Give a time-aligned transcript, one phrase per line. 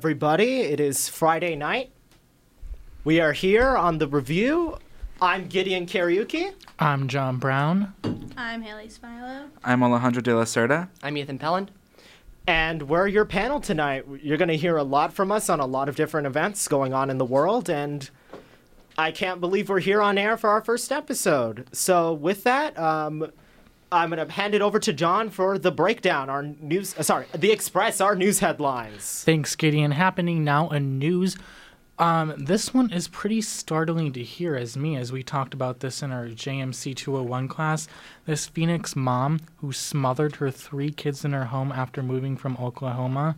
[0.00, 0.60] Hello, everybody.
[0.60, 1.90] It is Friday night.
[3.04, 4.78] We are here on the review.
[5.20, 6.54] I'm Gideon Karaoke.
[6.78, 7.92] I'm John Brown.
[8.34, 9.50] I'm Haley Smilo.
[9.62, 10.88] I'm Alejandro de la Cerda.
[11.02, 11.68] I'm Ethan Pelland.
[12.46, 14.06] And we're your panel tonight.
[14.22, 16.94] You're going to hear a lot from us on a lot of different events going
[16.94, 18.08] on in the world, and
[18.96, 21.68] I can't believe we're here on air for our first episode.
[21.72, 23.30] So, with that, um,
[23.92, 27.26] I'm going to hand it over to John for the breakdown, our news, uh, sorry,
[27.34, 29.24] the Express, our news headlines.
[29.24, 29.90] Thanks, Gideon.
[29.90, 31.36] Happening now in news.
[31.98, 36.02] Um, this one is pretty startling to hear as me, as we talked about this
[36.02, 37.88] in our JMC 201 class.
[38.26, 43.36] This Phoenix mom who smothered her three kids in her home after moving from Oklahoma.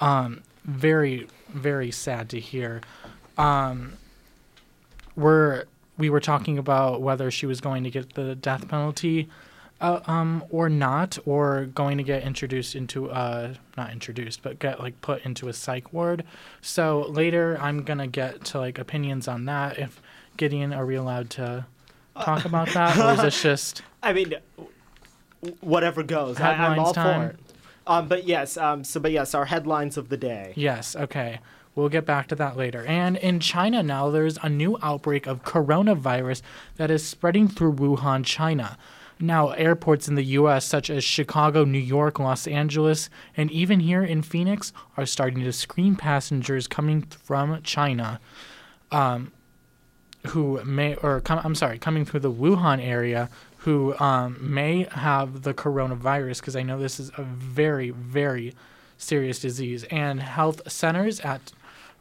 [0.00, 2.82] Um, very, very sad to hear.
[3.38, 3.94] Um,
[5.16, 5.64] we're,
[5.96, 9.28] we were talking about whether she was going to get the death penalty
[9.80, 14.80] uh, um, or not, or going to get introduced into uh, not introduced, but get
[14.80, 16.24] like put into a psych ward.
[16.60, 19.78] So later, I'm gonna get to like opinions on that.
[19.78, 20.02] If
[20.36, 21.66] Gideon, are we allowed to
[22.20, 23.82] talk about that, or is this just?
[24.02, 24.34] I mean,
[25.60, 26.40] whatever goes.
[26.40, 27.20] I, Headlines all time.
[27.20, 27.40] for it.
[27.86, 30.52] Um, but yes, um, so but yes, our headlines of the day.
[30.56, 30.94] Yes.
[30.94, 31.40] Okay.
[31.74, 32.84] We'll get back to that later.
[32.86, 36.42] And in China now, there's a new outbreak of coronavirus
[36.76, 38.76] that is spreading through Wuhan, China.
[39.20, 44.04] Now, airports in the U.S., such as Chicago, New York, Los Angeles, and even here
[44.04, 48.20] in Phoenix, are starting to screen passengers coming from China,
[48.92, 49.32] um,
[50.28, 55.42] who may, or com- I'm sorry, coming through the Wuhan area, who um, may have
[55.42, 58.54] the coronavirus, because I know this is a very, very
[58.98, 59.84] serious disease.
[59.84, 61.52] And health centers at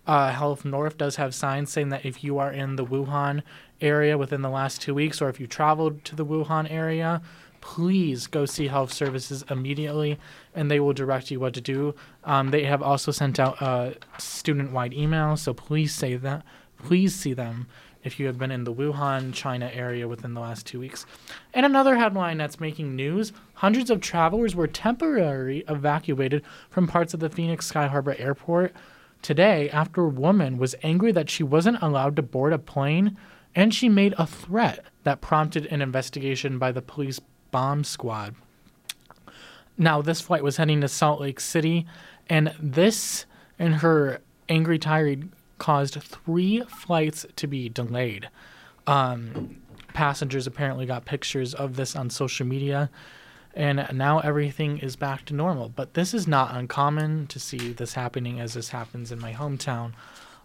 [0.07, 3.43] uh, Health North does have signs saying that if you are in the Wuhan
[3.81, 7.21] area within the last two weeks, or if you traveled to the Wuhan area,
[7.59, 10.17] please go see health services immediately,
[10.55, 11.93] and they will direct you what to do.
[12.23, 16.43] Um, they have also sent out a student-wide email, so please say that.
[16.77, 17.67] Please see them
[18.03, 21.05] if you have been in the Wuhan, China area within the last two weeks.
[21.53, 27.19] And another headline that's making news hundreds of travelers were temporarily evacuated from parts of
[27.19, 28.73] the Phoenix Sky Harbor Airport
[29.21, 33.17] today after a woman was angry that she wasn't allowed to board a plane
[33.55, 37.19] and she made a threat that prompted an investigation by the police
[37.51, 38.35] bomb squad.
[39.77, 41.85] Now, this flight was heading to Salt Lake City,
[42.27, 43.25] and this
[43.59, 48.29] and her angry tirade caused three flights to be delayed.
[48.85, 49.57] Um,
[49.93, 52.89] passengers apparently got pictures of this on social media,
[53.57, 55.67] and now everything is back to normal.
[55.67, 59.93] But this is not uncommon to see this happening as this happens in my hometown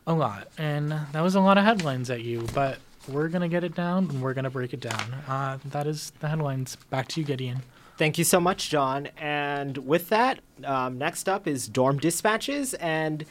[0.06, 0.48] a lot.
[0.56, 3.74] And that was a lot of headlines at you, but we're going to get it
[3.74, 5.12] down and we're going to break it down.
[5.28, 6.76] Uh, that is the headlines.
[6.88, 7.62] Back to you, Gideon.
[7.98, 9.08] Thank you so much, John.
[9.18, 12.72] And with that, um, next up is dorm dispatches.
[12.74, 13.26] And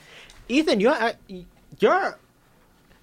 [0.47, 1.13] Ethan, you're uh,
[1.79, 2.19] you're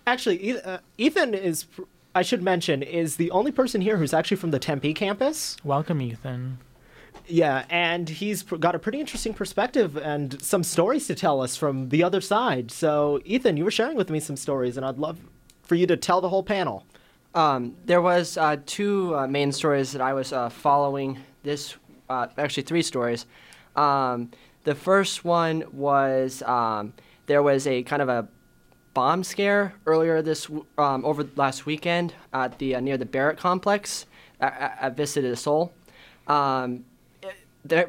[0.07, 1.67] actually uh, Ethan is.
[2.15, 5.57] I should mention is the only person here who's actually from the Tempe campus.
[5.63, 6.59] Welcome, Ethan.
[7.29, 11.91] Yeah, and he's got a pretty interesting perspective and some stories to tell us from
[11.91, 12.71] the other side.
[12.71, 15.19] So, Ethan, you were sharing with me some stories, and I'd love
[15.63, 16.87] for you to tell the whole panel.
[17.35, 21.19] Um, there was uh, two uh, main stories that I was uh, following.
[21.43, 21.77] This
[22.09, 23.27] uh, actually three stories.
[23.77, 24.31] Um,
[24.65, 26.95] the first one was um,
[27.27, 28.27] there was a kind of a
[28.95, 34.07] bomb scare earlier this um, over last weekend at the uh, near the Barrett complex
[34.41, 35.73] at, at- Vista del Sol.
[36.27, 36.85] Um,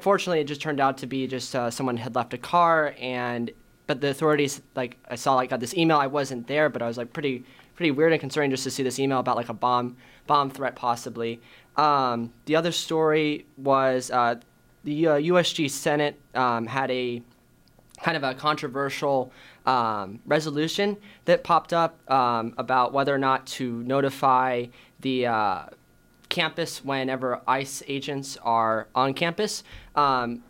[0.01, 3.51] fortunately, it just turned out to be just uh, someone had left a car, and
[3.87, 5.97] but the authorities like I saw like got this email.
[5.97, 7.43] I wasn't there, but I was like pretty
[7.75, 9.97] pretty weird and concerning just to see this email about like a bomb
[10.27, 11.41] bomb threat possibly.
[11.75, 14.35] Um, the other story was uh,
[14.83, 17.21] the uh, USG Senate um, had a
[18.01, 19.31] kind of a controversial
[19.65, 24.65] um, resolution that popped up um, about whether or not to notify
[24.99, 25.65] the uh,
[26.29, 29.63] campus whenever ICE agents are on campus.
[29.95, 30.43] Um,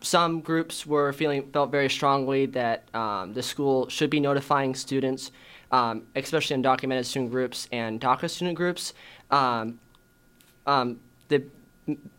[0.00, 5.32] some groups were feeling felt very strongly that um, the school should be notifying students,
[5.72, 8.92] um, especially undocumented student groups and DACA student groups.
[9.30, 9.80] Um,
[10.66, 11.44] um, the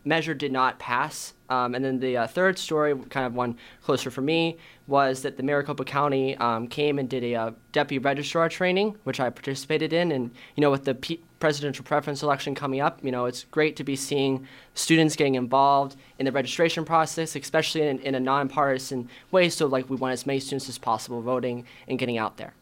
[0.04, 1.34] measure did not pass.
[1.50, 5.36] Um, and then the uh, third story, kind of one closer for me, was that
[5.36, 9.92] the Maricopa County um, came and did a uh, deputy registrar training, which I participated
[9.92, 10.12] in.
[10.12, 13.76] And you know, with the P- presidential preference election coming up, you know, it's great
[13.76, 19.08] to be seeing students getting involved in the registration process, especially in, in a nonpartisan
[19.30, 19.48] way.
[19.48, 22.54] So, like, we want as many students as possible voting and getting out there.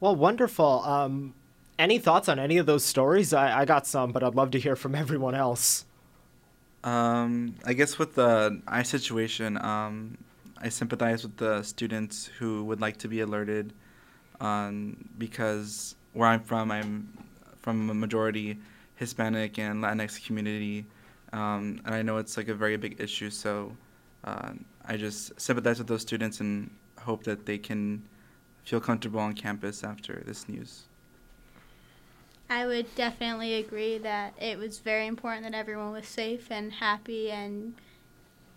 [0.00, 0.82] Well, wonderful.
[0.84, 1.34] Um,
[1.78, 3.32] any thoughts on any of those stories?
[3.32, 5.84] I, I got some, but I'd love to hear from everyone else.
[6.84, 10.18] Um, I guess with the eye situation, um,
[10.58, 13.72] I sympathize with the students who would like to be alerted,
[14.40, 17.08] um, because where I'm from, I'm
[17.62, 18.58] from a majority
[18.96, 20.84] Hispanic and Latinx community,
[21.32, 23.30] um, and I know it's like a very big issue.
[23.30, 23.74] So
[24.24, 24.52] uh,
[24.84, 28.02] I just sympathize with those students and hope that they can
[28.64, 30.84] feel comfortable on campus after this news.
[32.48, 37.30] I would definitely agree that it was very important that everyone was safe and happy
[37.30, 37.74] and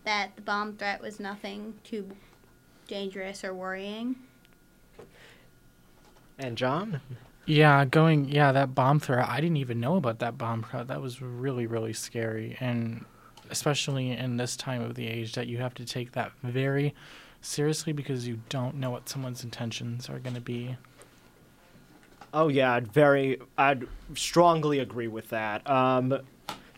[0.04, 2.10] that the bomb threat was nothing too
[2.88, 4.16] dangerous or worrying.
[6.38, 7.02] And John?
[7.46, 9.28] Yeah, going yeah, that bomb threat.
[9.28, 10.88] I didn't even know about that bomb threat.
[10.88, 13.06] That was really really scary and
[13.50, 16.94] especially in this time of the age that you have to take that very
[17.42, 20.76] seriously because you don't know what someone's intentions are going to be.
[22.38, 25.68] Oh yeah, I'd very, I'd strongly agree with that.
[25.68, 26.20] Um,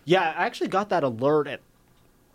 [0.05, 1.59] yeah, I actually got that alert at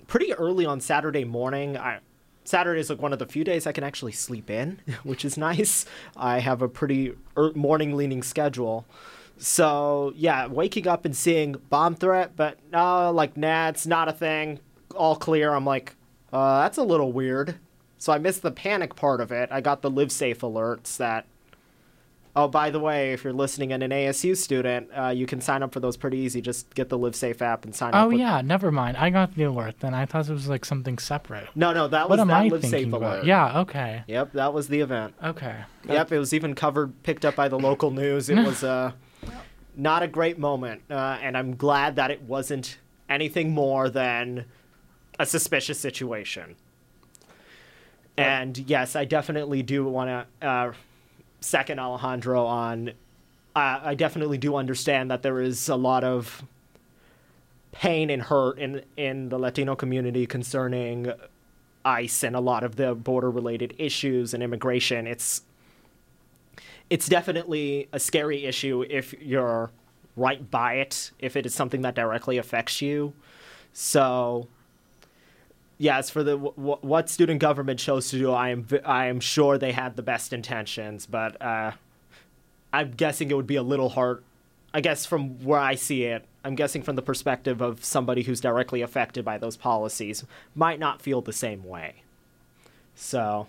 [0.06, 1.78] pretty early on Saturday morning.
[1.78, 2.00] I,
[2.44, 5.38] Saturday is like one of the few days I can actually sleep in, which is
[5.38, 5.86] nice.
[6.14, 8.84] I have a pretty er- morning leaning schedule.
[9.38, 14.12] So yeah, waking up and seeing bomb threat, but no, like nah, it's not a
[14.12, 14.60] thing.
[14.94, 15.54] All clear.
[15.54, 15.96] I'm like,
[16.30, 17.54] uh, that's a little weird.
[17.96, 19.48] So I missed the panic part of it.
[19.50, 21.24] I got the live safe alerts that
[22.36, 25.62] Oh, by the way, if you're listening and an ASU student, uh, you can sign
[25.62, 26.40] up for those pretty easy.
[26.40, 28.06] Just get the LiveSafe app and sign up.
[28.06, 28.96] Oh yeah, never mind.
[28.96, 29.94] I got the alert then.
[29.94, 31.46] I thought it was like something separate.
[31.54, 33.06] No, no, that What was am that I LiveSafe thinking alert.
[33.18, 33.24] about?
[33.26, 34.02] Yeah, okay.
[34.08, 35.14] Yep, that was the event.
[35.22, 35.56] Okay.
[35.88, 38.28] Yep, it was even covered, picked up by the local news.
[38.28, 38.90] It was uh,
[39.76, 42.78] not a great moment, uh, and I'm glad that it wasn't
[43.08, 44.46] anything more than
[45.20, 46.56] a suspicious situation.
[48.16, 50.72] And yes, I definitely do want to uh,
[51.44, 52.90] second Alejandro on.
[53.54, 56.42] Uh, I definitely do understand that there is a lot of
[57.72, 61.12] pain and hurt in in the Latino community concerning
[61.84, 65.06] ICE and a lot of the border related issues and immigration.
[65.06, 65.42] It's
[66.90, 69.70] it's definitely a scary issue if you're
[70.16, 73.12] right by it, if it is something that directly affects you.
[73.72, 74.46] So,
[75.78, 79.20] yeah, as for the w- what student government chose to do, I am I am
[79.20, 81.72] sure they had the best intentions, but uh,
[82.72, 84.22] I'm guessing it would be a little hard.
[84.72, 88.40] I guess from where I see it, I'm guessing from the perspective of somebody who's
[88.40, 90.24] directly affected by those policies,
[90.54, 92.02] might not feel the same way.
[92.94, 93.48] So,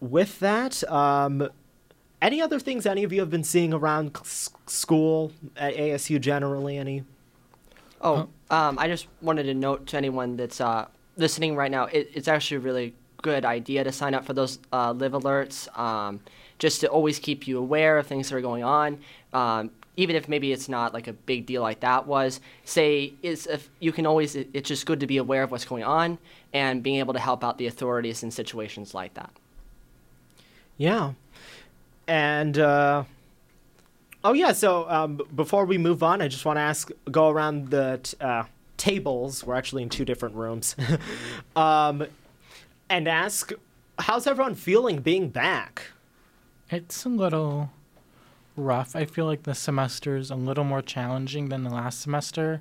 [0.00, 1.48] with that, um,
[2.20, 4.18] any other things any of you have been seeing around
[4.66, 6.78] school at ASU generally?
[6.78, 7.04] Any?
[8.00, 10.86] Oh, um, I just wanted to note to anyone that's uh,
[11.16, 14.58] listening right now, it, it's actually a really good idea to sign up for those
[14.72, 16.20] uh, live alerts, um,
[16.58, 18.98] just to always keep you aware of things that are going on.
[19.32, 23.46] Um, even if maybe it's not like a big deal like that was, say, is
[23.46, 26.18] if you can always, it, it's just good to be aware of what's going on
[26.52, 29.30] and being able to help out the authorities in situations like that.
[30.76, 31.12] Yeah.
[32.08, 33.04] And uh,
[34.24, 37.70] oh yeah, so um, before we move on, I just want to ask, go around
[37.70, 38.44] the t- uh,
[38.76, 39.44] tables.
[39.44, 40.76] We're actually in two different rooms,
[41.56, 42.06] um,
[42.88, 43.52] and ask,
[43.98, 45.90] how's everyone feeling being back?
[46.70, 47.70] It's a little
[48.56, 48.94] rough.
[48.94, 52.60] I feel like the is a little more challenging than the last semester,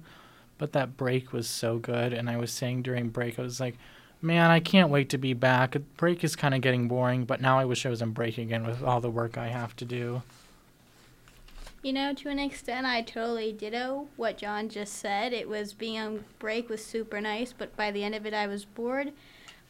[0.58, 2.14] but that break was so good.
[2.14, 3.78] And I was saying during break, I was like,
[4.22, 5.76] man, I can't wait to be back.
[5.98, 8.66] Break is kind of getting boring, but now I wish I was in break again
[8.66, 10.24] with all the work I have to do.
[11.84, 15.34] You know, to an extent, I totally ditto what John just said.
[15.34, 18.48] It was being on break was super nice, but by the end of it, I
[18.48, 19.12] was bored.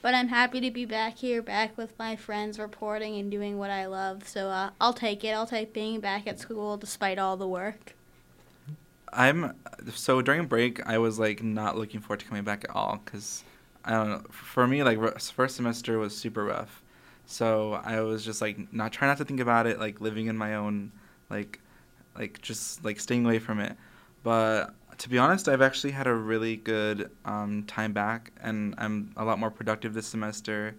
[0.04, 3.72] But I'm happy to be back here, back with my friends, reporting and doing what
[3.72, 4.28] I love.
[4.28, 5.30] So uh, I'll take it.
[5.32, 7.96] I'll take being back at school despite all the work.
[9.12, 9.56] I'm
[9.96, 13.44] so during break I was like not looking forward to coming back at all because
[13.86, 16.82] I don't know for me like first semester was super rough,
[17.26, 20.38] so I was just like not trying not to think about it like living in
[20.38, 20.92] my own
[21.30, 21.60] like
[22.18, 23.76] like just like staying away from it,
[24.24, 29.12] but to be honest I've actually had a really good um, time back and I'm
[29.18, 30.76] a lot more productive this semester,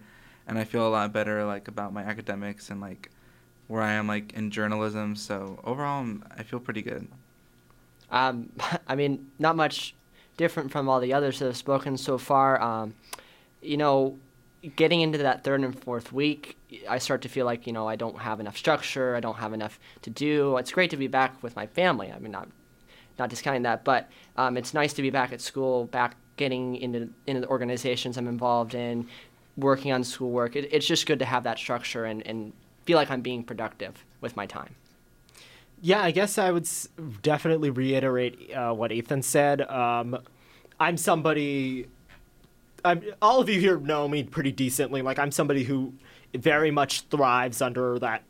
[0.47, 3.09] and I feel a lot better like about my academics and like
[3.67, 5.15] where I am like in journalism.
[5.15, 7.07] So overall I'm- I feel pretty good.
[8.11, 8.51] Um,
[8.87, 9.95] I mean, not much
[10.37, 12.61] different from all the others that have spoken so far.
[12.61, 12.93] Um,
[13.61, 14.17] you know,
[14.75, 16.57] getting into that third and fourth week,
[16.89, 19.15] I start to feel like you know I don't have enough structure.
[19.15, 20.57] I don't have enough to do.
[20.57, 22.11] It's great to be back with my family.
[22.11, 22.47] I mean, not
[23.17, 27.09] not discounting that, but um, it's nice to be back at school, back getting into
[27.27, 29.07] into the organizations I'm involved in,
[29.57, 30.55] working on schoolwork.
[30.55, 32.53] It, it's just good to have that structure and, and
[32.85, 34.75] feel like I'm being productive with my time.
[35.81, 36.67] Yeah, I guess I would
[37.21, 39.61] definitely reiterate uh, what Ethan said.
[39.61, 40.17] Um,
[40.79, 41.87] I'm somebody.
[42.85, 45.01] I'm, all of you here know me pretty decently.
[45.01, 45.93] Like I'm somebody who
[46.33, 48.23] very much thrives under that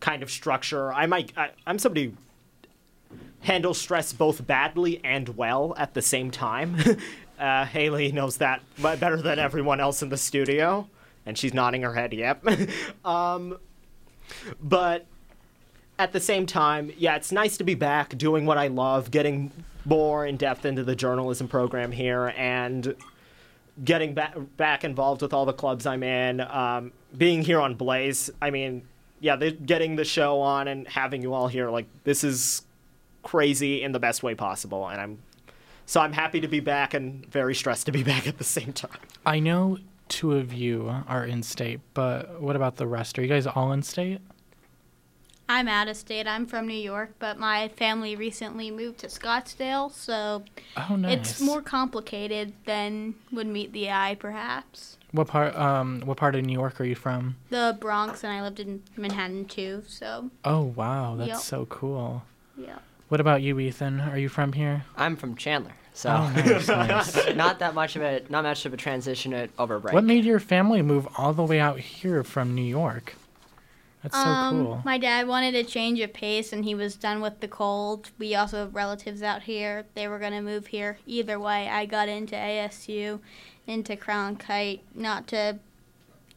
[0.00, 0.92] kind of structure.
[0.92, 6.30] I might I, I'm somebody who handles stress both badly and well at the same
[6.30, 6.76] time.
[7.38, 10.88] uh, Haley knows that better than everyone else in the studio,
[11.26, 12.12] and she's nodding her head.
[12.12, 12.46] Yep.
[13.04, 13.58] um,
[14.60, 15.06] but
[15.98, 19.50] at the same time, yeah, it's nice to be back doing what I love, getting
[19.84, 22.94] more in depth into the journalism program here, and
[23.84, 26.40] getting back back involved with all the clubs I'm in.
[26.40, 28.82] Um, being here on Blaze, I mean,
[29.20, 32.62] yeah, getting the show on and having you all here, like this is
[33.22, 35.18] crazy in the best way possible, and I'm
[35.86, 38.72] so I'm happy to be back and very stressed to be back at the same
[38.72, 38.98] time.
[39.26, 43.18] I know two of you are in state, but what about the rest?
[43.18, 44.20] Are you guys all in state?
[45.52, 46.26] I'm out of state.
[46.26, 50.44] I'm from New York, but my family recently moved to Scottsdale, so
[50.88, 51.12] Oh, nice.
[51.32, 54.96] it's more complicated than would meet the eye, perhaps.
[55.10, 55.54] What part?
[55.54, 57.36] Um, what part of New York are you from?
[57.50, 61.38] The Bronx, and I lived in Manhattan too, so Oh, wow, that's Yep.
[61.40, 62.22] so cool.
[62.56, 62.78] yeah.
[63.08, 64.00] What about you, Ethan?
[64.00, 64.84] Are you from here?
[64.96, 67.34] I'm from Chandler, so Oh, nice, nice.
[67.36, 69.92] not that much of a not much of a transition over break.
[69.92, 73.16] What made your family move all the way out here from New York?
[74.02, 74.82] That's so um, cool.
[74.84, 78.10] My dad wanted a change of pace, and he was done with the cold.
[78.18, 79.86] We also have relatives out here.
[79.94, 80.98] They were going to move here.
[81.06, 83.20] Either way, I got into ASU,
[83.66, 84.80] into Cronkite.
[84.94, 85.58] Not to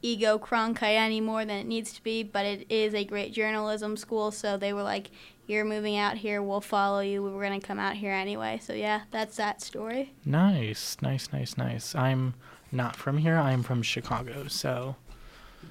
[0.01, 3.97] ego Cronkite any more than it needs to be, but it is a great journalism
[3.97, 4.31] school.
[4.31, 5.09] So they were like,
[5.47, 6.43] "You're moving out here.
[6.43, 7.23] We'll follow you.
[7.23, 10.13] We were going to come out here anyway." So yeah, that's that story.
[10.23, 11.95] Nice, nice, nice, nice.
[11.95, 12.35] I'm
[12.71, 13.37] not from here.
[13.37, 14.97] I'm from Chicago, so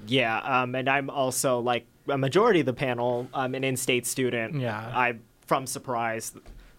[0.07, 3.27] Yeah, um, and I'm also like a majority of the panel.
[3.33, 4.59] I'm an in-state student.
[4.59, 4.91] Yeah.
[4.93, 6.33] I'm from Surprise,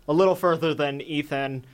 [0.09, 1.64] a little further than Ethan.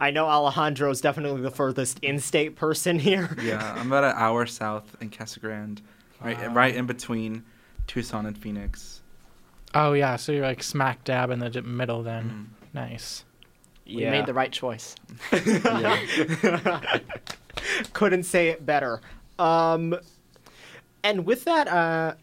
[0.00, 3.36] I know Alejandro is definitely the furthest in-state person here.
[3.40, 5.80] Yeah, I'm about an hour south in Casa Grande,
[6.22, 6.54] right, Wow.
[6.54, 7.44] right in between
[7.86, 9.00] Tucson and Phoenix.
[9.74, 12.50] oh yeah, so you're like smack dab in the middle then.
[12.74, 12.74] Mm.
[12.74, 13.24] Nice.
[13.86, 14.94] We made the right choice.
[17.92, 19.00] Couldn't say it better.
[19.38, 19.96] Um,
[21.02, 22.14] and with that, uh,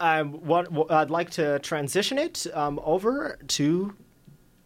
[0.00, 3.94] I what I'd like to transition it um, over to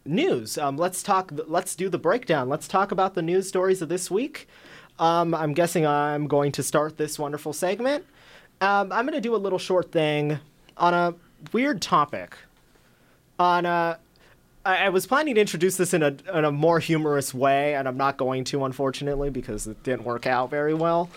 [0.05, 0.57] news.
[0.57, 1.31] Um, let's talk.
[1.47, 2.49] Let's do the breakdown.
[2.49, 4.47] Let's talk about the news stories of this week.
[4.97, 8.05] Um, I'm guessing I'm going to start this wonderful segment.
[8.61, 10.39] Um, I'm going to do a little short thing
[10.77, 11.13] on a
[11.51, 12.37] weird topic.
[13.37, 13.99] On a
[14.65, 17.87] I, I was planning to introduce this in a in a more humorous way, and
[17.87, 21.09] I'm not going to, unfortunately, because it didn't work out very well.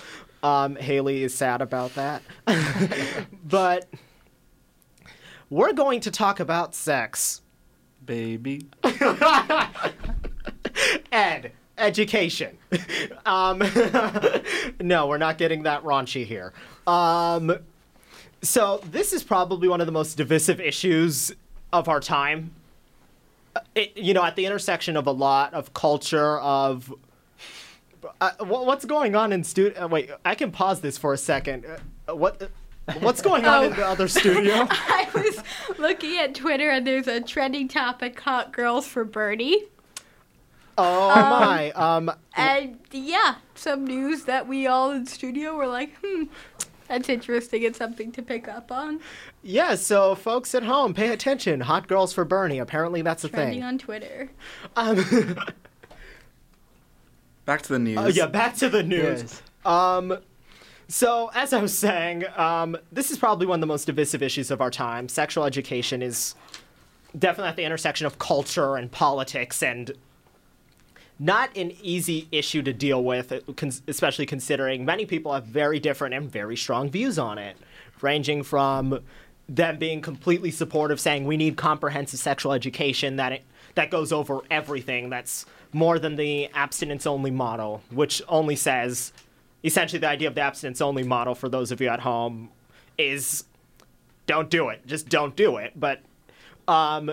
[0.43, 2.23] Um, Haley is sad about that,
[3.45, 3.89] but
[5.51, 7.43] we're going to talk about sex.
[8.05, 8.67] Baby.
[11.13, 12.57] Ed, education.
[13.27, 13.63] um,
[14.81, 16.53] no, we're not getting that raunchy here.
[16.87, 17.59] Um,
[18.41, 21.33] so this is probably one of the most divisive issues
[21.73, 22.53] of our time.
[23.57, 26.95] Uh, It, you know, at the intersection of a lot of culture of.
[28.21, 29.85] Uh, wha- what's going on in studio?
[29.85, 31.65] Uh, wait, I can pause this for a second.
[32.09, 32.43] Uh, what?
[32.43, 32.47] uh,
[33.01, 33.77] What's going on in Oh.
[33.77, 34.55] the other studio?
[34.71, 35.43] I was
[35.79, 39.65] looking at Twitter, and there's a trending topic: hot girls for Bernie.
[40.79, 41.71] Oh my!
[41.73, 46.25] Um, And yeah, some news that we all in studio were like, hmm,
[46.89, 49.01] that's interesting and something to pick up on.
[49.43, 51.61] Yeah, so folks at home, pay attention.
[51.63, 52.59] Hot girls for Bernie.
[52.61, 53.65] Apparently, that's a Trending thing.
[53.65, 54.31] on Twitter.
[54.77, 55.05] Um,
[57.49, 57.97] Back to the news.
[57.97, 59.23] uh, yeah, back to the news.
[59.23, 59.43] Yes.
[59.65, 60.19] Um,
[60.87, 64.51] so as I was saying, um, this is probably one of the most divisive issues
[64.51, 65.09] of our time.
[65.09, 66.35] Sexual education is
[67.19, 69.93] definitely at the intersection of culture and politics, and
[71.19, 73.41] not an easy issue to deal with, uh,
[73.89, 77.57] especially considering many people have very different and very strong views on it,
[78.03, 79.01] ranging from
[79.49, 83.43] them being completely supportive, saying we need comprehensive sexual education that it,
[83.79, 85.09] that goes over everything.
[85.09, 89.13] That's more than the abstinence only model, which only says
[89.63, 92.51] essentially the idea of the abstinence only model for those of you at home
[92.99, 93.45] is
[94.27, 95.73] don't do it, just don't do it.
[95.77, 96.01] But
[96.67, 97.13] um,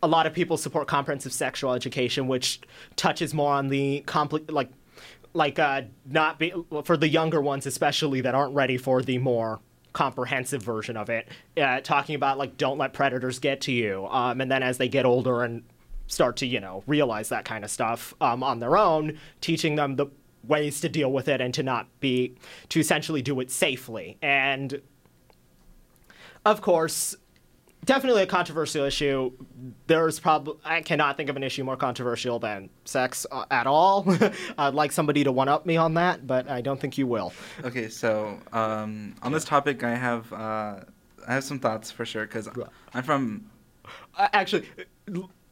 [0.00, 2.60] a lot of people support comprehensive sexual education, which
[2.94, 4.70] touches more on the compli- like
[5.32, 6.52] like uh, not be
[6.84, 9.60] for the younger ones especially that aren't ready for the more
[9.92, 14.40] comprehensive version of it uh, talking about like don't let predators get to you um,
[14.40, 15.62] and then as they get older and
[16.10, 19.96] start to you know realize that kind of stuff um, on their own teaching them
[19.96, 20.06] the
[20.46, 22.34] ways to deal with it and to not be
[22.68, 24.80] to essentially do it safely and
[26.44, 27.16] of course
[27.84, 29.32] definitely a controversial issue.
[29.86, 34.04] There's probably I cannot think of an issue more controversial than sex uh, at all.
[34.58, 37.32] I'd like somebody to one up me on that, but I don't think you will.
[37.64, 40.80] Okay, so um, on this topic, I have uh,
[41.26, 42.48] I have some thoughts for sure because
[42.94, 43.50] I'm from.
[44.16, 44.68] Uh, actually.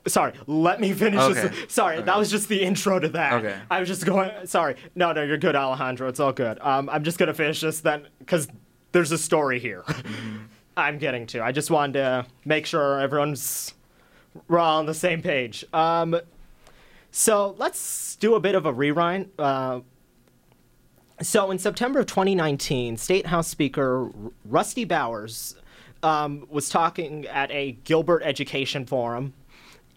[0.09, 1.49] Sorry, let me finish Okay.
[1.49, 1.73] this.
[1.73, 2.05] Sorry, Okay.
[2.07, 3.33] that was just the intro to that.
[3.35, 3.57] Okay.
[3.71, 4.31] I was just going.
[4.47, 6.09] Sorry, no, no, you're good, Alejandro.
[6.09, 6.59] It's all good.
[6.61, 8.49] Um, I'm just gonna finish this then, because
[8.93, 9.85] there's a story here.
[10.77, 11.43] I'm getting to.
[11.43, 13.75] I just wanted to make sure everyone's
[14.49, 15.65] we're all on the same page.
[15.73, 16.21] Um,
[17.11, 19.31] so let's do a bit of a rewind.
[19.39, 19.81] Uh,
[21.21, 24.11] so in September of 2019, State House Speaker
[24.45, 25.57] Rusty Bowers
[26.05, 29.33] um, was talking at a Gilbert Education Forum,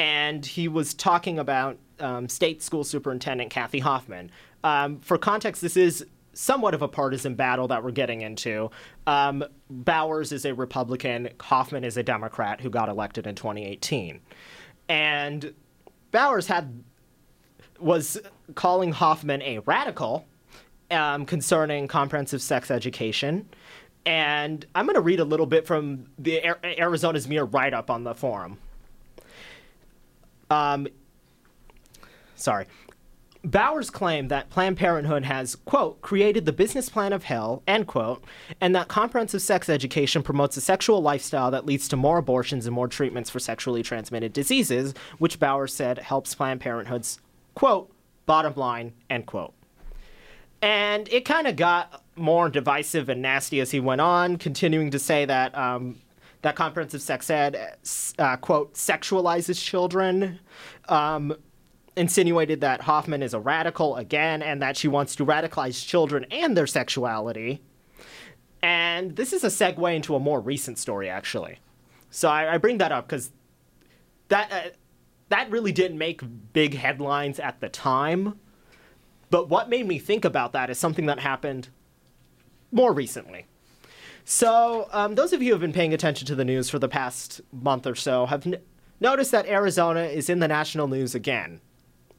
[0.02, 4.32] and he was talking about um, State School Superintendent Kathy Hoffman.
[4.64, 6.04] Um, for context, this is
[6.34, 8.72] somewhat of a partisan battle that we're getting into.
[9.06, 14.20] Um, Bowers is a Republican, Hoffman is a Democrat who got elected in 2018,
[14.90, 15.54] and
[16.10, 16.84] Bowers had
[17.80, 18.20] was
[18.56, 20.26] calling Hoffman a radical
[20.90, 23.48] um, concerning comprehensive sex education.
[24.08, 26.44] And I'm going to read a little bit from the
[26.80, 28.58] Arizona's Mirror write up on the forum.
[30.52, 30.88] Um,
[32.36, 32.68] sorry.
[33.44, 38.24] Bowers claimed that Planned Parenthood has, quote, created the business plan of hell, end quote,
[38.60, 42.76] and that comprehensive sex education promotes a sexual lifestyle that leads to more abortions and
[42.76, 47.20] more treatments for sexually transmitted diseases, which Bowers said helps Planned Parenthood's,
[47.56, 47.92] quote,
[48.28, 49.56] bottom line, end quote.
[50.62, 55.00] And it kind of got more divisive and nasty as he went on, continuing to
[55.00, 55.98] say that um,
[56.42, 57.78] that comprehensive sex ed,
[58.18, 60.40] uh, quote, sexualizes children,
[60.90, 61.36] um,
[61.96, 66.58] insinuated that Hoffman is a radical again, and that she wants to radicalize children and
[66.58, 67.62] their sexuality.
[68.64, 71.60] And this is a segue into a more recent story, actually.
[72.10, 73.32] So I, I bring that up because
[74.28, 74.70] that uh,
[75.30, 76.22] that really didn't make
[76.54, 78.40] big headlines at the time.
[79.30, 81.70] But what made me think about that is something that happened
[82.72, 83.46] more recently.
[84.24, 86.88] So, um, those of you who have been paying attention to the news for the
[86.88, 88.58] past month or so have n-
[89.00, 91.60] noticed that Arizona is in the national news again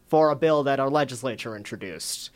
[0.09, 2.31] for a bill that our legislature introduced.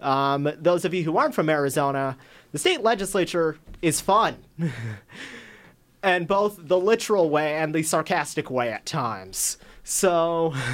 [0.00, 2.16] Um, those of you who aren't from Arizona,
[2.52, 4.38] the state legislature is fun.
[6.02, 9.58] and both the literal way and the sarcastic way at times.
[9.84, 10.54] So.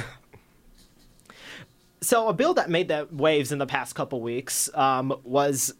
[1.99, 5.73] So, a bill that made the waves in the past couple weeks um, was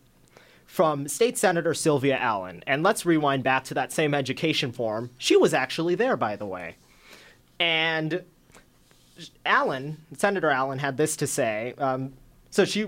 [0.67, 2.63] from State Senator Sylvia Allen.
[2.67, 5.09] And let's rewind back to that same education forum.
[5.17, 6.75] She was actually there, by the way.
[7.59, 8.23] And
[9.45, 11.73] Allen, Senator Allen, had this to say.
[11.79, 12.13] Um,
[12.51, 12.85] so she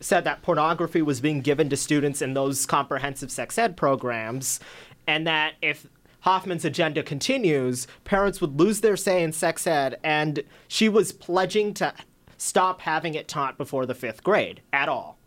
[0.00, 4.58] said that pornography was being given to students in those comprehensive sex ed programs,
[5.06, 5.86] and that if
[6.20, 11.74] Hoffman's agenda continues, parents would lose their say in sex ed, and she was pledging
[11.74, 11.94] to
[12.36, 15.18] stop having it taught before the fifth grade at all.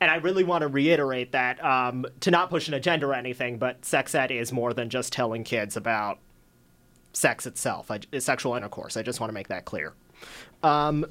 [0.00, 3.58] And I really want to reiterate that um, to not push an agenda or anything,
[3.58, 6.18] but sex ed is more than just telling kids about
[7.12, 8.96] sex itself, I, sexual intercourse.
[8.96, 9.92] I just want to make that clear.
[10.62, 11.06] Um,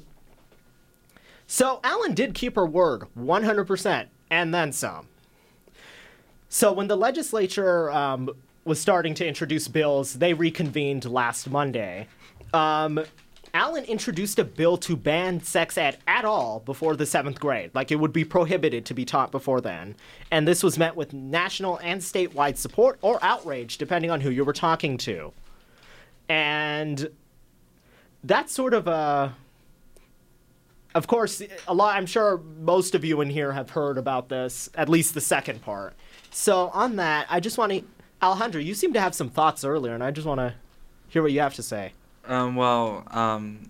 [1.46, 5.06] so Allen did keep her word 100%, and then some.
[6.48, 8.30] So when the legislature um,
[8.64, 12.08] was starting to introduce bills, they reconvened last Monday.
[13.52, 17.70] Allen introduced a bill to ban sex ed at all before the seventh grade.
[17.74, 19.96] Like it would be prohibited to be taught before then.
[20.30, 24.44] And this was met with national and statewide support or outrage, depending on who you
[24.44, 25.32] were talking to.
[26.28, 27.10] And
[28.22, 29.34] that's sort of a.
[30.92, 31.96] Of course, a lot.
[31.96, 35.62] I'm sure most of you in here have heard about this, at least the second
[35.62, 35.94] part.
[36.32, 37.84] So on that, I just want to,
[38.20, 40.54] Alejandro, you seem to have some thoughts earlier, and I just want to
[41.06, 41.92] hear what you have to say.
[42.30, 43.68] Um, well, um,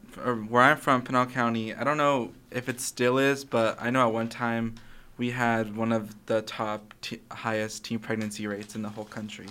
[0.50, 4.06] where I'm from, Pinal County, I don't know if it still is, but I know
[4.06, 4.74] at one time
[5.16, 9.46] we had one of the top t- highest teen pregnancy rates in the whole country.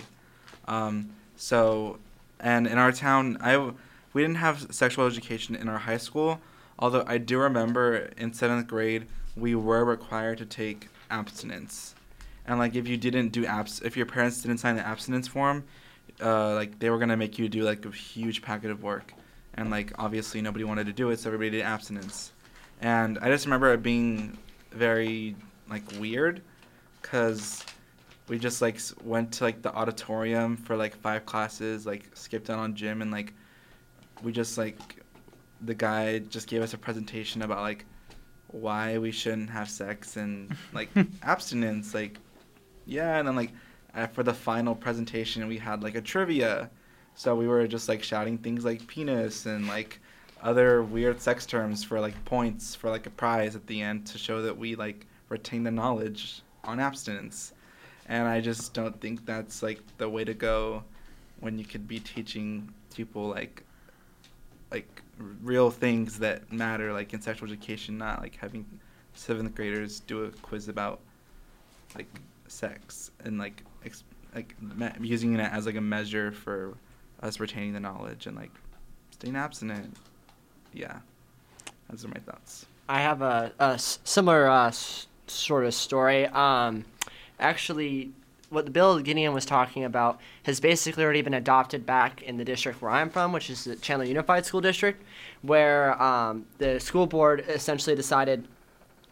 [0.68, 1.98] Um, so,
[2.38, 3.72] and in our town, I
[4.12, 6.40] we didn't have sexual education in our high school,
[6.78, 11.96] although I do remember in seventh grade we were required to take abstinence,
[12.46, 15.64] and like if you didn't do abs, if your parents didn't sign the abstinence form,
[16.22, 19.12] uh, like they were gonna make you do like a huge packet of work,
[19.54, 22.32] and like obviously nobody wanted to do it, so everybody did abstinence,
[22.80, 24.36] and I just remember it being
[24.72, 25.36] very
[25.68, 26.42] like weird,
[27.02, 27.64] cause
[28.28, 32.58] we just like went to like the auditorium for like five classes, like skipped out
[32.58, 33.32] on gym, and like
[34.22, 35.02] we just like
[35.62, 37.84] the guy just gave us a presentation about like
[38.48, 40.88] why we shouldn't have sex and like
[41.22, 42.18] abstinence, like
[42.86, 43.52] yeah, and then like
[43.94, 46.70] Uh, for the final presentation, we had like a trivia.
[47.14, 50.00] So we were just like shouting things like penis and like
[50.42, 54.18] other weird sex terms for like points for like a prize at the end to
[54.18, 57.52] show that we like retain the knowledge on abstinence.
[58.06, 60.84] And I just don't think that's like the way to go
[61.40, 63.64] when you could be teaching people like
[64.70, 65.02] like
[65.42, 68.64] real things that matter like in sexual education not like having
[69.14, 71.00] seventh graders do a quiz about
[71.94, 72.06] like
[72.48, 73.62] sex and like
[74.34, 76.74] like me- using it as like a measure for
[77.22, 78.50] us retaining the knowledge and like
[79.10, 79.96] staying abstinent.
[80.72, 80.98] Yeah.
[81.88, 82.66] Those are my thoughts.
[82.88, 86.26] I have a similar uh, s- sort of story.
[86.26, 86.84] Um,
[87.38, 88.10] actually,
[88.50, 92.44] what the bill Gideon was talking about has basically already been adopted back in the
[92.44, 95.02] district where I'm from, which is the Chandler Unified School District,
[95.42, 98.46] where um, the school board essentially decided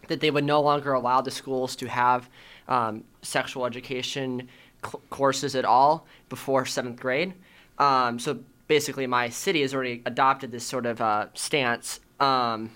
[0.09, 2.29] that they would no longer allow the schools to have
[2.67, 4.49] um, sexual education
[4.85, 7.35] cl- courses at all before seventh grade.
[7.79, 12.01] Um, so basically, my city has already adopted this sort of uh, stance.
[12.21, 12.71] Um,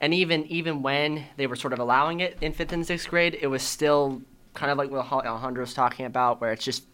[0.00, 3.38] and even even when they were sort of allowing it in fifth and sixth grade,
[3.40, 4.22] it was still
[4.54, 6.84] kind of like what Al- Alejandro was talking about, where it's just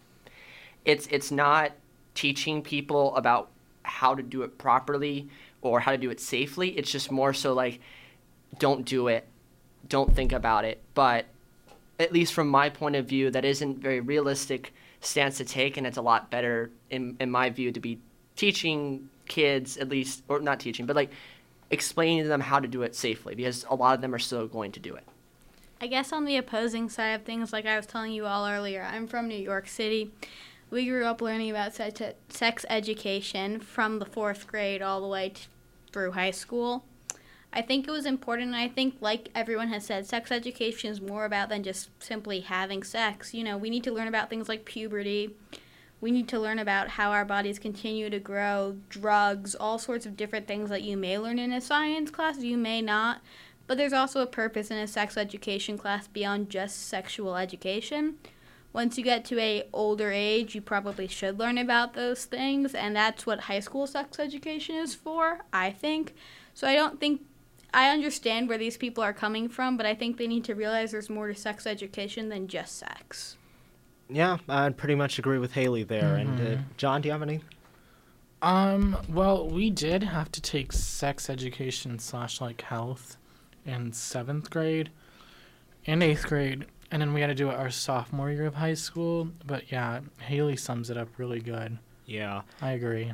[0.85, 1.73] it's it's not
[2.15, 3.51] teaching people about
[3.83, 5.29] how to do it properly
[5.61, 6.71] or how to do it safely.
[6.71, 7.81] It's just more so like
[8.59, 9.27] don't do it,
[9.89, 10.81] don't think about it.
[10.95, 11.27] But
[11.99, 15.87] at least from my point of view, that isn't very realistic stance to take, and
[15.87, 18.01] it's a lot better in in my view to be
[18.37, 21.11] teaching kids at least, or not teaching, but like
[21.71, 24.47] explaining to them how to do it safely because a lot of them are still
[24.47, 25.05] going to do it.
[25.81, 28.83] I guess on the opposing side of things, like I was telling you all earlier,
[28.83, 30.13] I'm from New York City.
[30.71, 35.33] We grew up learning about sex, education from the fourth grade all the way
[35.93, 36.85] through high school.
[37.57, 41.01] I think it was important, and I think, like everyone has said, sex education is
[41.01, 43.33] more about than just simply having sex.
[43.33, 45.37] You know, we need to learn about things like puberty.
[46.01, 50.17] We need to learn about how our bodies continue to grow, drugs, all sorts of
[50.17, 53.21] different things that you may learn in a science class, you may not.
[53.69, 58.17] But there's also a purpose in a sex education class beyond just sexual education.
[58.73, 62.97] Once you get to a older age, you probably should learn about those things, and
[62.97, 66.15] that's what high school sex education is for, I think.
[66.53, 67.23] So I don't think
[67.75, 70.93] I understand where these people are coming from, but I think they need to realize
[70.93, 73.37] there's more to sex education than just sex.
[74.09, 76.15] Yeah, I pretty much agree with Haley there.
[76.15, 77.41] And uh, John, do you have any?
[78.43, 83.17] Um, well, we did have to take sex education slash like health
[83.65, 84.91] in seventh grade
[85.87, 88.75] and eighth grade, and then we had to do it our sophomore year of high
[88.75, 89.31] school.
[89.47, 91.79] But yeah, Haley sums it up really good.
[92.07, 92.43] Yeah.
[92.61, 93.13] I agree.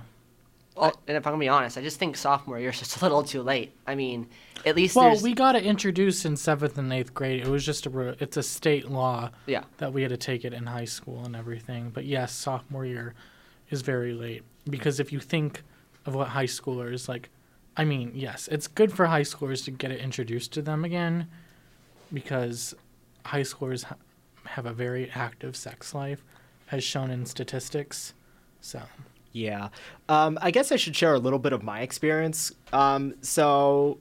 [0.80, 3.04] Well, and if I'm gonna be honest, I just think sophomore year is just a
[3.04, 3.72] little too late.
[3.86, 4.28] I mean,
[4.64, 7.40] at least Well, there's we got it introduced in seventh and eighth grade.
[7.40, 9.64] It was just a it's a state law yeah.
[9.78, 11.90] that we had to take it in high school and everything.
[11.90, 13.14] But yes, sophomore year
[13.68, 15.62] is very late because if you think
[16.06, 17.28] of what high schoolers like,
[17.76, 21.28] I mean, yes, it's good for high schoolers to get it introduced to them again
[22.12, 22.74] because
[23.26, 23.96] high schoolers ha-
[24.44, 26.24] have a very active sex life,
[26.70, 28.14] as shown in statistics.
[28.60, 28.82] So,
[29.32, 29.68] Yeah.
[30.08, 32.52] Um, I guess I should share a little bit of my experience.
[32.72, 33.98] Um, so,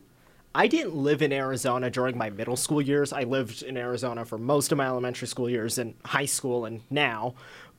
[0.54, 3.13] I didn't live in Arizona during my middle school years.
[3.13, 6.82] I lived in Arizona for most of my elementary school years and high school and
[6.89, 7.36] now.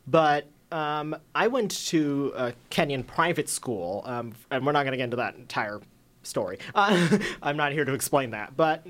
[0.06, 4.96] But um, I went to a Kenyan private school, um, and we're not going to
[4.96, 5.80] get into that entire
[6.22, 6.58] story.
[6.74, 8.56] Uh, I'm not here to explain that.
[8.56, 8.86] But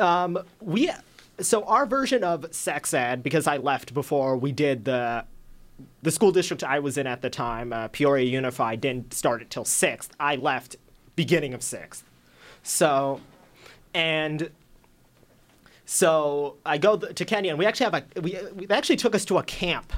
[0.00, 0.90] um, we
[1.40, 5.26] so our version of sex ed because I left before we did the
[6.02, 9.50] the school district I was in at the time, uh, Peoria Unified, didn't start it
[9.50, 10.12] till sixth.
[10.18, 10.76] I left
[11.16, 12.04] beginning of sixth,
[12.62, 13.20] so
[13.94, 14.50] and
[15.84, 18.96] so I go th- to Kenya, and we actually have a we, we they actually
[18.96, 19.92] took us to a camp.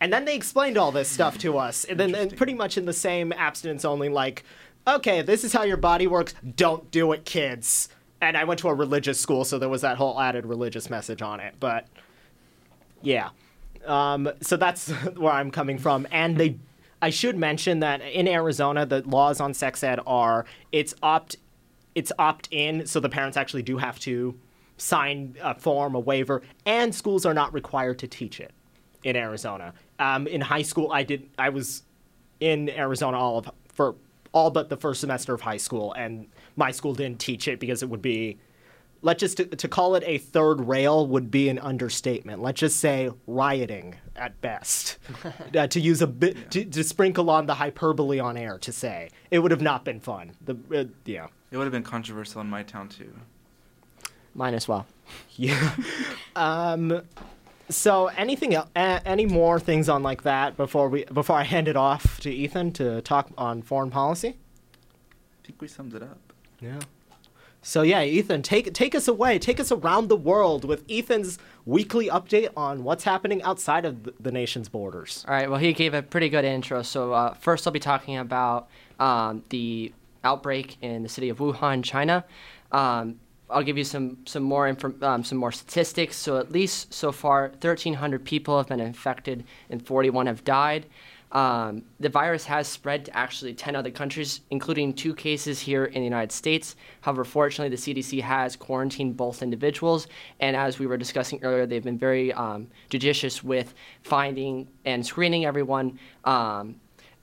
[0.00, 2.84] And then they explained all this stuff to us, and then and pretty much in
[2.84, 4.44] the same abstinence only, like,
[4.86, 6.34] okay, this is how your body works.
[6.56, 7.88] Don't do it, kids.
[8.20, 11.22] And I went to a religious school, so there was that whole added religious message
[11.22, 11.54] on it.
[11.58, 11.86] But
[13.02, 13.30] yeah,
[13.86, 16.06] um, so that's where I'm coming from.
[16.10, 16.58] And they,
[17.02, 21.36] I should mention that in Arizona, the laws on sex ed are it's opt,
[21.94, 24.38] it's opt in, so the parents actually do have to
[24.76, 28.52] sign a form, a waiver, and schools are not required to teach it
[29.04, 29.72] in Arizona.
[29.98, 31.82] Um, in high school, I did, I was
[32.40, 33.94] in Arizona all of for
[34.32, 37.82] all but the first semester of high school, and my school didn't teach it because
[37.82, 38.38] it would be
[39.04, 42.42] let's just to, to call it a third rail would be an understatement.
[42.42, 44.98] Let's just say rioting at best.
[45.56, 49.10] uh, to use a bit to, to sprinkle on the hyperbole on air to say
[49.30, 50.32] it would have not been fun.
[50.44, 51.28] The uh, yeah.
[51.52, 53.12] It would have been controversial in my town too.
[54.34, 54.86] Mine as well.
[55.36, 55.76] Yeah.
[56.34, 57.02] um,
[57.68, 61.76] So anything else, any more things on like that before we before I hand it
[61.76, 64.28] off to Ethan to talk on foreign policy?
[64.30, 66.32] I think we summed it up.
[66.60, 66.80] Yeah.
[67.64, 69.38] So yeah, Ethan, take take us away.
[69.38, 74.30] Take us around the world with Ethan's weekly update on what's happening outside of the
[74.30, 75.24] nation's borders.
[75.26, 75.48] All right.
[75.48, 76.82] Well, he gave a pretty good intro.
[76.82, 78.68] So uh, first, I'll be talking about
[79.00, 82.26] um, the outbreak in the city of Wuhan, China.
[82.70, 86.16] Um, I'll give you some some more inform- um, some more statistics.
[86.16, 90.84] So at least so far, 1,300 people have been infected and 41 have died.
[91.34, 95.94] Um, the virus has spread to actually 10 other countries, including two cases here in
[95.94, 96.76] the United States.
[97.00, 100.06] However, fortunately, the CDC has quarantined both individuals,
[100.38, 105.44] and as we were discussing earlier, they've been very um, judicious with finding and screening
[105.44, 105.98] everyone.
[106.24, 106.76] Um,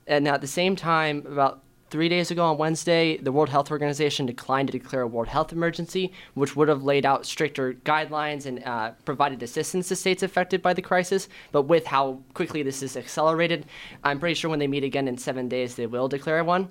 [0.06, 4.24] and at the same time, about three days ago on Wednesday, the World Health Organization
[4.24, 8.64] declined to declare a world health emergency, which would have laid out stricter guidelines and
[8.64, 11.28] uh, provided assistance to states affected by the crisis.
[11.52, 13.66] But with how quickly this is accelerated,
[14.02, 16.70] I'm pretty sure when they meet again in seven days, they will declare one.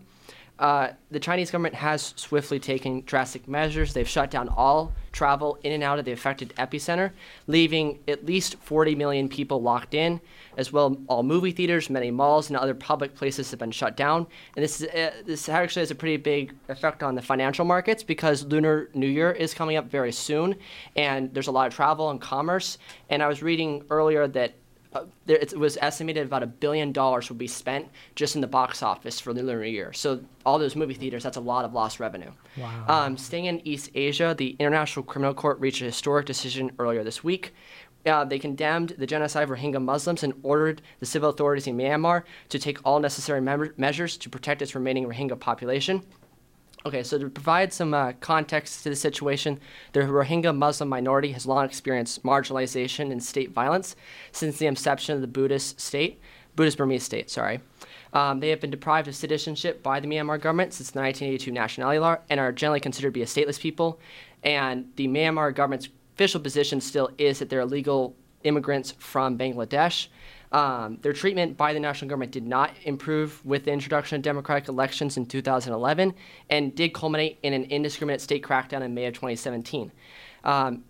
[0.61, 3.95] Uh, the Chinese government has swiftly taken drastic measures.
[3.95, 7.11] They've shut down all travel in and out of the affected epicenter,
[7.47, 10.21] leaving at least 40 million people locked in,
[10.57, 14.27] as well all movie theaters, many malls, and other public places have been shut down.
[14.55, 18.03] And this is, uh, this actually has a pretty big effect on the financial markets
[18.03, 20.55] because Lunar New Year is coming up very soon,
[20.95, 22.77] and there's a lot of travel and commerce.
[23.09, 24.53] And I was reading earlier that
[24.93, 28.47] uh, there, it was estimated about a billion dollars would be spent just in the
[28.47, 29.93] box office for the lunar year.
[29.93, 32.31] So all those movie theaters, that's a lot of lost revenue.
[32.57, 32.85] Wow.
[32.87, 37.23] Um, staying in East Asia, the International Criminal Court reached a historic decision earlier this
[37.23, 37.53] week.
[38.05, 42.23] Uh, they condemned the genocide of Rohingya Muslims and ordered the civil authorities in Myanmar
[42.49, 46.01] to take all necessary mem- measures to protect its remaining Rohingya population.
[46.83, 49.59] Okay, so to provide some uh, context to the situation,
[49.93, 53.95] the Rohingya Muslim minority has long experienced marginalization and state violence
[54.31, 56.19] since the inception of the Buddhist state,
[56.55, 57.59] Buddhist Burmese state, sorry.
[58.13, 61.99] Um, they have been deprived of citizenship by the Myanmar government since the 1982 nationality
[61.99, 63.99] law and are generally considered to be a stateless people.
[64.43, 70.07] And the Myanmar government's official position still is that they're illegal immigrants from Bangladesh.
[70.51, 74.67] Um, their treatment by the national government did not improve with the introduction of democratic
[74.67, 76.13] elections in 2011
[76.49, 79.91] and did culminate in an indiscriminate state crackdown in May of 2017.
[80.43, 80.83] Um,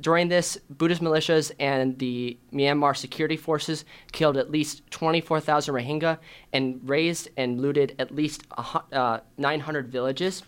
[0.00, 6.18] during this, Buddhist militias and the Myanmar security forces killed at least 24,000 Rohingya
[6.52, 8.44] and razed and looted at least
[8.92, 10.42] uh, 900 villages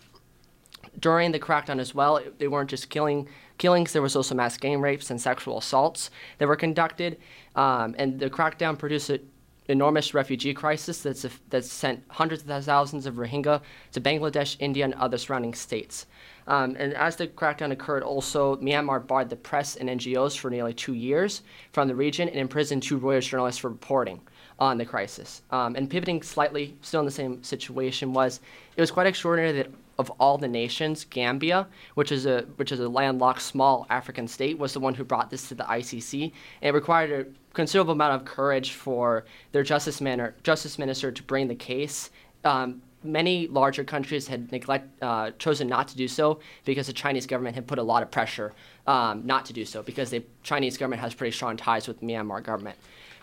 [0.99, 3.93] during the crackdown as well, they weren't just killing killings.
[3.93, 7.17] There was also mass gang rapes and sexual assaults that were conducted,
[7.57, 9.19] um, and the crackdown produced an
[9.67, 14.93] enormous refugee crisis that's that's sent hundreds of thousands of Rohingya to Bangladesh, India, and
[14.93, 16.05] other surrounding states.
[16.47, 20.73] Um, and as the crackdown occurred, also Myanmar barred the press and NGOs for nearly
[20.73, 21.41] two years
[21.73, 24.21] from the region and imprisoned two Reuters journalists for reporting
[24.59, 25.41] on the crisis.
[25.51, 28.39] Um, and pivoting slightly, still in the same situation, was
[28.77, 32.79] it was quite extraordinary that of all the nations, Gambia, which is a which is
[32.79, 36.31] a landlocked small African state, was the one who brought this to the ICC.
[36.61, 41.23] And it required a considerable amount of courage for their justice, manor, justice minister to
[41.23, 42.11] bring the case.
[42.43, 47.25] Um, many larger countries had neglect, uh, chosen not to do so because the Chinese
[47.25, 48.53] government had put a lot of pressure
[48.85, 52.05] um, not to do so because the Chinese government has pretty strong ties with the
[52.05, 52.77] Myanmar government.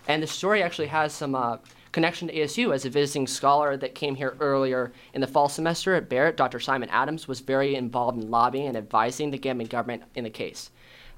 [0.09, 1.59] And the story actually has some uh,
[1.95, 5.95] connection to ASU as a visiting scholar that came here earlier in the fall semester
[5.95, 6.37] at Barrett.
[6.37, 6.59] Dr.
[6.59, 10.71] Simon Adams was very involved in lobbying and advising the Gambian government in the case.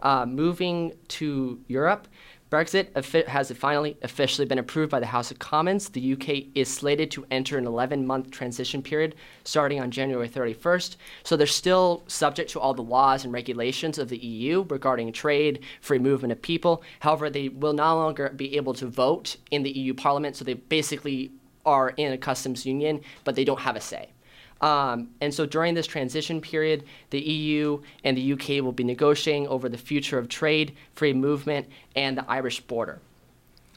[0.03, 2.07] Uh, moving to Europe,
[2.48, 5.88] Brexit has finally officially been approved by the House of Commons.
[5.88, 10.94] The UK is slated to enter an 11 month transition period starting on January 31st.
[11.24, 15.64] So they're still subject to all the laws and regulations of the EU regarding trade,
[15.80, 16.85] free movement of people.
[17.00, 20.37] However, they will no longer be able to vote in the EU Parliament.
[20.37, 21.32] So they basically
[21.64, 24.11] are in a customs union, but they don't have a say.
[24.61, 29.49] Um, and so during this transition period, the EU and the UK will be negotiating
[29.49, 32.99] over the future of trade, free movement, and the Irish border.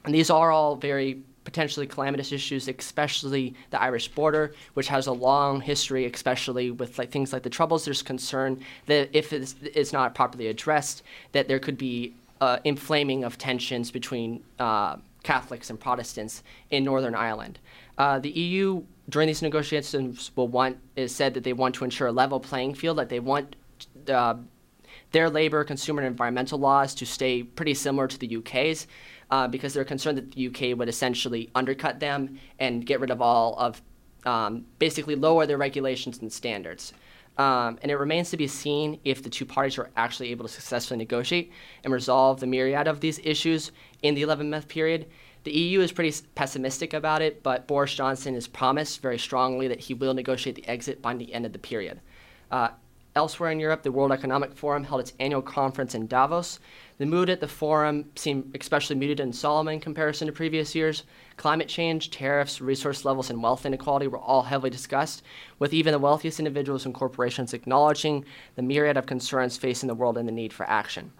[0.06, 5.12] And these are all very potentially calamitous issues, especially the Irish border, which has a
[5.12, 7.86] long history, especially with like things like the Troubles.
[7.86, 13.24] There's concern that if it's, it's not properly addressed, that there could be uh, inflaming
[13.24, 14.98] of tensions between uh,
[15.30, 17.60] Catholics and Protestants in Northern Ireland.
[18.00, 22.08] Uh, the EU during these negotiations will want is said that they want to ensure
[22.08, 23.56] a level playing field, that they want
[24.08, 24.34] uh,
[25.12, 28.88] their labor, consumer, and environmental laws to stay pretty similar to the UK's,
[29.30, 33.22] uh, because they're concerned that the UK would essentially undercut them and get rid of
[33.22, 33.84] all of,
[34.26, 36.92] um, basically lower their regulations and standards.
[37.40, 40.52] Um, and it remains to be seen if the two parties are actually able to
[40.52, 41.54] successfully negotiate
[41.86, 43.72] and resolve the myriad of these issues
[44.04, 45.08] in the 11 month period.
[45.46, 49.80] The EU is pretty pessimistic about it, but Boris Johnson has promised very strongly that
[49.80, 52.02] he will negotiate the exit by the end of the period.
[52.52, 52.72] Uh,
[53.16, 56.60] elsewhere in Europe, the World Economic Forum held its annual conference in Davos.
[57.00, 61.04] The mood at the forum seemed especially muted and solemn in comparison to previous years.
[61.38, 65.24] Climate change, tariffs, resource levels, and wealth inequality were all heavily discussed,
[65.60, 70.18] with even the wealthiest individuals and corporations acknowledging the myriad of concerns facing the world
[70.18, 71.14] and the need for action.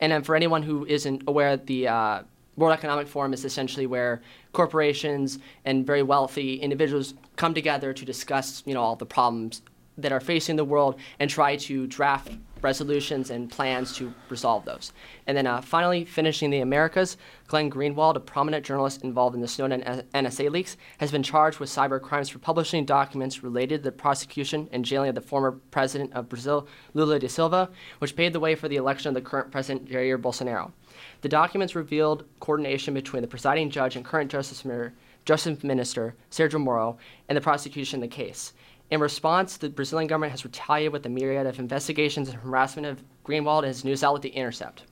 [0.00, 2.22] And then for anyone who isn't aware, the uh,
[2.56, 4.22] World Economic Forum is essentially where
[4.54, 9.60] corporations and very wealthy individuals come together to discuss, you know, all the problems
[9.98, 12.32] that are facing the world and try to draft
[12.64, 14.92] resolutions and plans to resolve those.
[15.26, 19.46] And then uh, finally, finishing the Americas, Glenn Greenwald, a prominent journalist involved in the
[19.46, 19.82] Snowden
[20.14, 24.68] NSA leaks, has been charged with cyber crimes for publishing documents related to the prosecution
[24.72, 28.54] and jailing of the former president of Brazil, Lula da Silva, which paved the way
[28.54, 30.72] for the election of the current president, Jair Bolsonaro.
[31.20, 36.60] The documents revealed coordination between the presiding judge and current Justice Minister, Justice Minister Sergio
[36.60, 38.52] Moro and the prosecution in the case.
[38.90, 43.02] In response, the Brazilian government has retaliated with a myriad of investigations and harassment of
[43.24, 44.84] Greenwald and his news outlet, The Intercept.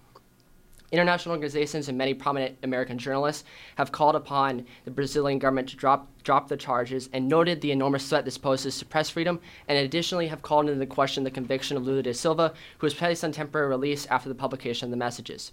[0.93, 3.45] International organizations and many prominent American journalists
[3.77, 8.07] have called upon the Brazilian government to drop, drop the charges and noted the enormous
[8.07, 11.87] threat this poses to press freedom, and additionally have called into question the conviction of
[11.87, 15.53] Lula da Silva, who was placed on temporary release after the publication of the messages.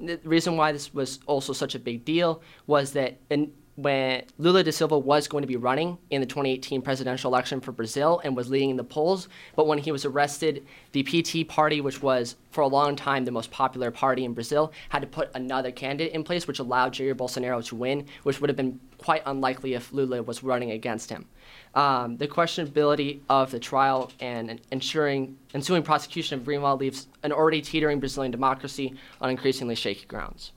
[0.00, 4.62] The reason why this was also such a big deal was that in, when Lula
[4.62, 8.36] da Silva was going to be running in the 2018 presidential election for Brazil and
[8.36, 12.36] was leading in the polls, but when he was arrested, the PT party, which was
[12.50, 16.12] for a long time the most popular party in Brazil, had to put another candidate
[16.12, 19.92] in place, which allowed Jair Bolsonaro to win, which would have been quite unlikely if
[19.92, 21.26] Lula was running against him.
[21.74, 25.36] Um, the questionability of the trial and ensuing
[25.84, 30.52] prosecution of Greenwald leaves an already teetering Brazilian democracy on increasingly shaky grounds.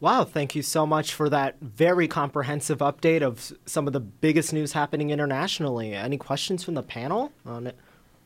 [0.00, 4.50] Wow, thank you so much for that very comprehensive update of some of the biggest
[4.50, 5.92] news happening internationally.
[5.92, 7.76] Any questions from the panel on it?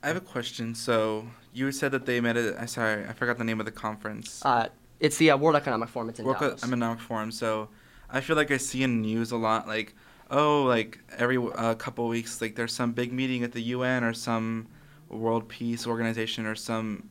[0.01, 0.77] I have a question.
[0.77, 2.61] So you said that they met at.
[2.61, 4.41] I sorry, I forgot the name of the conference.
[4.45, 4.69] Uh,
[5.01, 6.11] it's the uh, World Economic Forum.
[6.11, 6.63] It's in World Davos.
[6.63, 7.33] Economic Forum.
[7.33, 7.69] So
[8.09, 9.97] I feel like I see in news a lot, like
[10.31, 14.15] oh, like every uh, couple weeks, like there's some big meeting at the UN or
[14.15, 14.69] some
[15.09, 17.09] World Peace Organization or some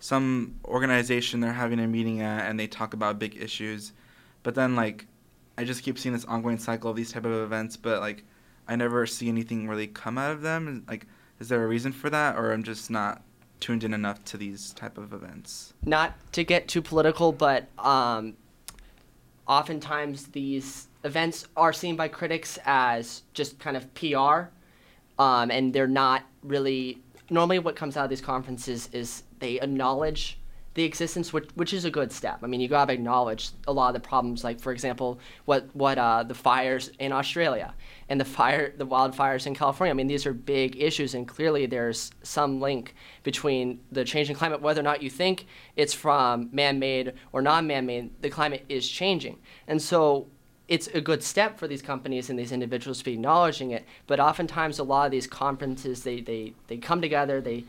[0.00, 3.92] some organization they're having a meeting at, and they talk about big issues
[4.42, 5.06] but then like
[5.56, 8.24] I just keep seeing this ongoing cycle of these type of events, but like
[8.66, 10.84] I never see anything really come out of them.
[10.88, 11.06] Like,
[11.40, 13.22] is there a reason for that, or I'm just not
[13.60, 15.74] tuned in enough to these type of events?
[15.84, 18.36] Not to get too political, but um,
[19.46, 24.50] oftentimes these events are seen by critics as just kind of PR,
[25.18, 27.02] um, and they're not really.
[27.30, 30.38] Normally, what comes out of these conferences is they acknowledge
[30.74, 32.38] the existence, which, which is a good step.
[32.42, 35.98] I mean, you gotta acknowledge a lot of the problems, like for example, what what
[35.98, 37.74] uh, the fires in Australia
[38.08, 39.90] and the fire, the wildfires in California.
[39.90, 44.62] I mean, these are big issues, and clearly there's some link between the changing climate,
[44.62, 48.22] whether or not you think it's from man-made or non-man-made.
[48.22, 50.26] The climate is changing, and so
[50.68, 53.84] it's a good step for these companies and these individuals to be acknowledging it.
[54.06, 57.64] But oftentimes, a lot of these conferences, they they they come together, they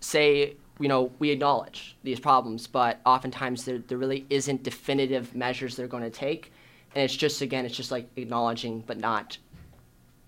[0.00, 5.76] say you know, we acknowledge these problems, but oftentimes there, there really isn't definitive measures
[5.76, 6.52] they're going to take.
[6.94, 9.38] And it's just, again, it's just like acknowledging, but not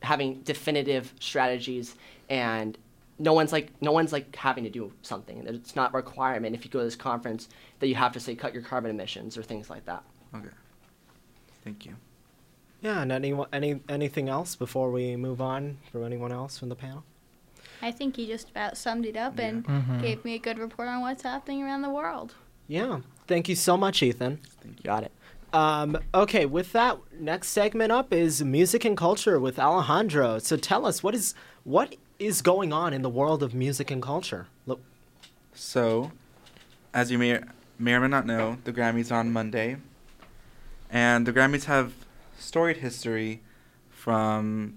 [0.03, 1.97] having definitive strategies.
[2.29, 2.79] And
[3.19, 5.45] no one's like, no one's like having to do something.
[5.47, 7.49] It's not a requirement if you go to this conference
[7.81, 10.03] that you have to say cut your carbon emissions or things like that.
[10.35, 10.49] Okay.
[11.65, 11.97] Thank you.
[12.81, 16.77] Yeah, and any, any anything else before we move on for anyone else from the
[16.77, 17.03] panel?
[17.83, 20.01] I think he just about summed it up and Mhm.
[20.01, 22.35] gave me a good report on what's happening around the world.
[22.67, 23.01] Yeah.
[23.27, 24.41] Thank you so much, Ethan.
[24.83, 25.13] Got it.
[25.53, 30.39] Um, okay, with that, next segment up is music and culture with Alejandro.
[30.39, 31.35] So tell us what is
[31.65, 34.47] what is going on in the world of music and culture.
[34.67, 34.81] Look,
[35.55, 36.13] So,
[36.93, 37.41] as you may
[37.79, 39.77] may or may not know, the Grammys are on Monday,
[40.91, 41.93] and the Grammys have
[42.39, 43.41] storied history
[43.91, 44.75] from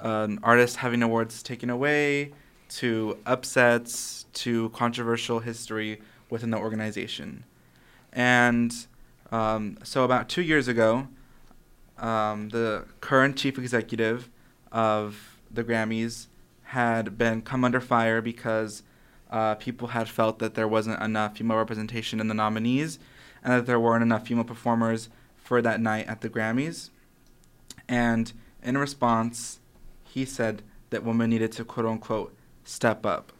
[0.00, 2.32] an artist having awards taken away
[2.70, 7.44] to upsets to controversial history within the organization.
[8.12, 8.74] And
[9.30, 11.08] um, so, about two years ago,
[11.98, 14.30] um, the current chief executive
[14.72, 16.26] of the Grammys
[16.64, 18.82] had been come under fire because
[19.30, 22.98] uh, people had felt that there wasn't enough female representation in the nominees
[23.42, 26.90] and that there weren't enough female performers for that night at the Grammys.
[27.88, 29.60] And in response,
[30.04, 32.34] he said that women needed to quote unquote
[32.70, 33.32] step up.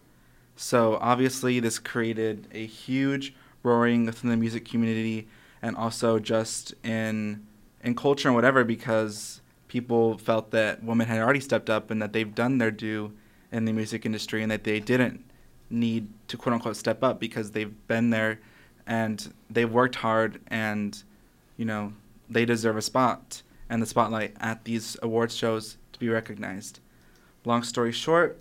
[0.56, 5.28] So obviously, this created a huge roaring within the music community
[5.62, 7.46] and also just in
[7.82, 12.12] in culture and whatever because people felt that women had already stepped up and that
[12.12, 13.12] they've done their due
[13.52, 15.24] in the music industry and that they didn't
[15.70, 18.40] need to quote unquote step up because they've been there
[18.86, 21.04] and they've worked hard and
[21.56, 21.92] you know
[22.28, 26.80] they deserve a spot and the spotlight at these awards shows to be recognized.
[27.44, 28.38] Long story short,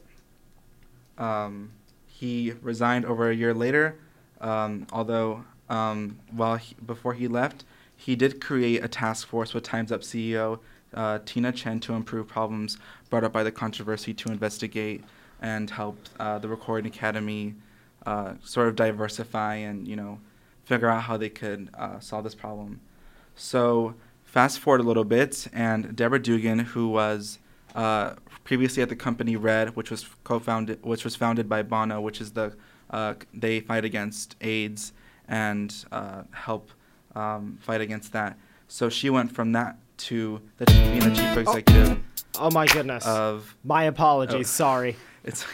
[1.20, 1.72] um,
[2.08, 4.00] he resigned over a year later.
[4.42, 7.66] Um, although um, while he, before he left,
[7.96, 10.60] he did create a task force with Times Up CEO
[10.94, 12.78] uh, Tina Tchen to improve problems
[13.10, 15.04] brought up by the controversy to investigate
[15.42, 17.56] and help uh, the Recording Academy
[18.06, 20.20] uh, sort of diversify and you know
[20.66, 22.80] figure out how they could uh, solve this problem.
[23.36, 27.40] So fast forward a little bit, and Deborah Dugan, who was
[27.76, 32.22] uh, previously at the company Red, which was co-founded, which was founded by Bono, which
[32.22, 32.56] is the
[32.90, 34.94] uh, they fight against AIDS
[35.28, 36.72] and uh, help
[37.16, 38.38] um, fight against that.
[38.68, 42.00] So she went from that to the, being the chief executive.
[42.38, 43.06] Oh my goodness.
[43.06, 44.48] Of my apologies.
[44.48, 44.58] oh.
[44.64, 44.96] Sorry.
[45.22, 45.46] It's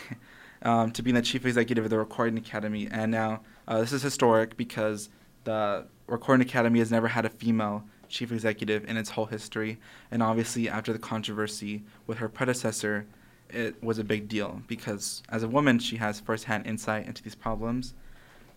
[0.62, 4.04] um, to being the chief executive of the Recording Academy, and now uh, this is
[4.04, 5.10] historic because
[5.44, 9.78] the Recording Academy has never had a female chief executive in its whole history,
[10.12, 13.06] and obviously after the controversy with her predecessor,
[13.50, 17.36] it was a big deal because as a woman she has firsthand insight into these
[17.36, 17.94] problems.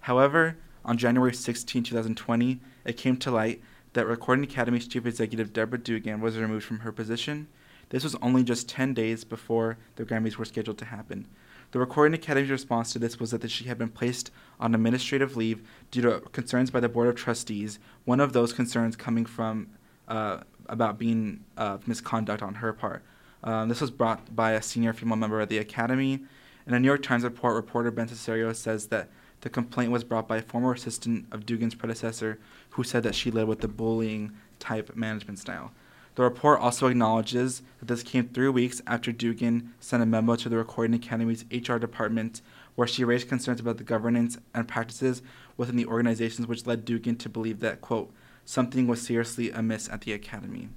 [0.01, 3.61] However, on January 16, 2020, it came to light
[3.93, 7.49] that Recording Academy's chief executive Deborah Dugan was removed from her position.
[7.91, 11.27] This was only just 10 days before the Grammys were scheduled to happen.
[11.71, 14.31] The Recording Academy's response to this was that she had been placed
[14.61, 18.97] on administrative leave due to concerns by the Board of Trustees, one of those concerns
[18.97, 19.69] coming from
[20.09, 23.03] uh, about being uh, misconduct on her part.
[23.45, 26.21] Um, this was brought by a senior female member of the Academy.
[26.67, 29.09] In a New York Times report, reporter Ben Sisario says that
[29.41, 32.39] the complaint was brought by a former assistant of Dugan's predecessor
[32.71, 35.73] who said that she led with the bullying type management style.
[36.17, 40.49] The report also acknowledges that this came three weeks after Dugan sent a memo to
[40.49, 42.43] the Recording Academy's HR department
[42.79, 45.21] where she raised concerns about the governance and practices
[45.57, 48.13] within the organizations which led Dugan to believe that, quote,
[48.45, 50.69] something was seriously amiss at the Academy.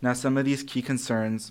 [0.00, 1.50] Now, some of these key concerns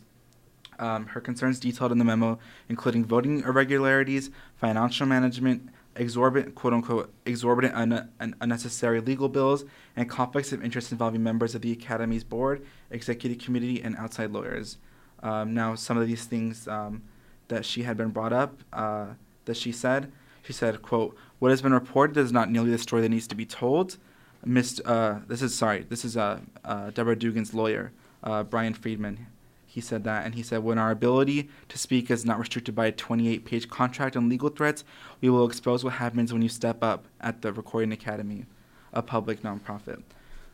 [0.79, 2.39] um, her concerns detailed in the memo,
[2.69, 9.65] including voting irregularities, financial management, exorbitant, quote unquote, exorbitant un- and unnecessary legal bills,
[9.97, 14.77] and conflicts of interest involving members of the Academy's board, executive committee, and outside lawyers.
[15.21, 17.01] Um, now, some of these things um,
[17.49, 19.07] that she had been brought up, uh,
[19.49, 20.11] that she said,
[20.43, 23.35] she said, quote, what has been reported is not nearly the story that needs to
[23.35, 23.97] be told.
[24.45, 27.91] Missed, uh, this is, sorry, this is uh, uh, Deborah Dugan's lawyer,
[28.23, 29.25] uh, Bryan Freedman.
[29.65, 32.87] He said that and he said when our ability to speak is not restricted by
[32.87, 34.83] a 28 page contract and legal threats
[35.21, 38.47] we will expose what happens when you step up at the recording academy
[38.93, 40.01] a public nonprofit.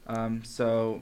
[0.06, 1.02] Um, so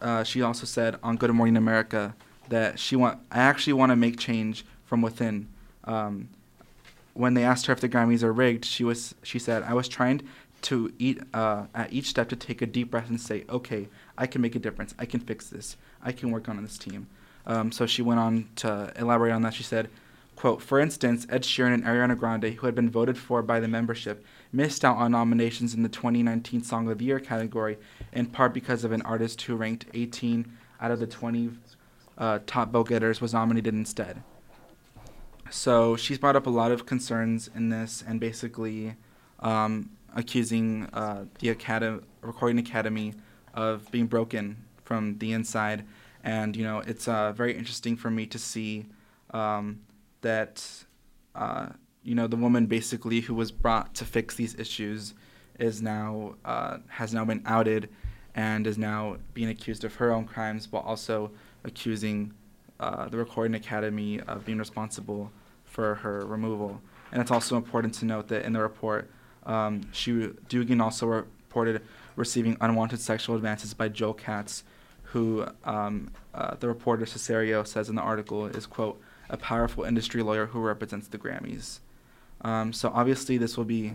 [0.00, 2.14] uh, she also said on good morning america
[2.48, 5.48] that she want i actually want to make change from within.
[5.84, 6.28] Um,
[7.16, 9.88] when they asked her if the grammys are rigged she was she said i was
[9.88, 10.22] trying
[10.62, 13.88] to eat uh, at each step to take a deep breath and say okay
[14.18, 17.06] i can make a difference i can fix this i can work on this team
[17.46, 19.54] um, so she went on to elaborate on that.
[19.54, 19.88] She said,
[20.34, 23.68] quote, For instance, Ed Sheeran and Ariana Grande, who had been voted for by the
[23.68, 27.78] membership, missed out on nominations in the 2019 Song of the Year category,
[28.12, 30.50] in part because of an artist who ranked 18
[30.80, 31.50] out of the 20
[32.18, 34.22] uh, top vote getters was nominated instead.
[35.50, 38.96] So she's brought up a lot of concerns in this and basically
[39.40, 43.14] um, accusing uh, the Academy, Recording Academy
[43.54, 45.84] of being broken from the inside.
[46.24, 48.86] And you know it's uh, very interesting for me to see
[49.30, 49.80] um,
[50.22, 50.84] that
[51.34, 51.68] uh,
[52.02, 55.14] you know the woman basically who was brought to fix these issues
[55.58, 57.88] is now uh, has now been outed
[58.34, 61.30] and is now being accused of her own crimes while also
[61.64, 62.32] accusing
[62.80, 65.30] uh, the recording academy of being responsible
[65.64, 66.80] for her removal
[67.12, 69.10] and it's also important to note that in the report
[69.44, 71.82] um, she Dugan also reported
[72.16, 74.64] receiving unwanted sexual advances by Joel Katz
[75.02, 79.00] who um, uh, the reporter Sisario says in the article is quote
[79.30, 81.80] a powerful industry lawyer who represents the Grammys.
[82.42, 83.94] Um, so obviously this will be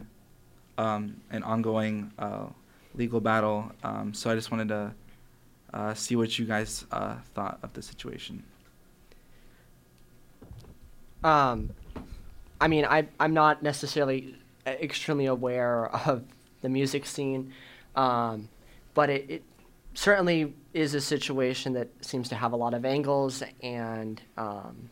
[0.77, 2.47] um, an ongoing uh,
[2.95, 3.71] legal battle.
[3.83, 4.93] Um, so I just wanted to
[5.73, 8.43] uh, see what you guys uh, thought of the situation.
[11.23, 11.71] Um,
[12.59, 16.23] I mean, I I'm not necessarily extremely aware of
[16.61, 17.53] the music scene,
[17.95, 18.49] um,
[18.93, 19.43] but it, it
[19.93, 24.89] certainly is a situation that seems to have a lot of angles and um,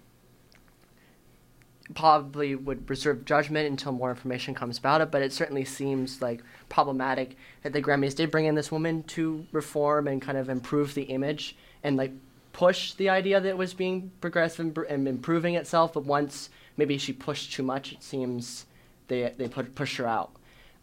[1.95, 6.43] probably would reserve judgment until more information comes about it, but it certainly seems like
[6.67, 10.93] problematic that the Grammys did bring in this woman to reform and kind of improve
[10.93, 12.11] the image and like
[12.53, 15.93] push the idea that it was being progressive and, improving itself.
[15.93, 18.65] But once maybe she pushed too much, it seems
[19.07, 20.31] they they put push her out.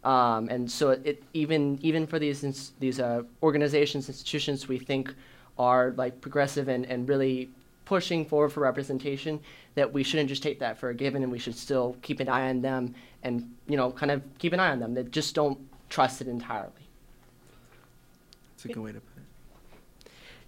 [0.03, 4.77] Um, and so it, it, even even for these ins- these uh, organizations institutions we
[4.79, 5.13] think
[5.57, 7.49] are like progressive and, and really
[7.85, 9.39] pushing forward for representation
[9.75, 12.27] that we shouldn't just take that for a given and we should still keep an
[12.29, 12.93] eye on them
[13.23, 15.57] and you know kind of keep an eye on them that just don't
[15.89, 16.71] trust it entirely
[18.51, 19.23] That's a good way to put it.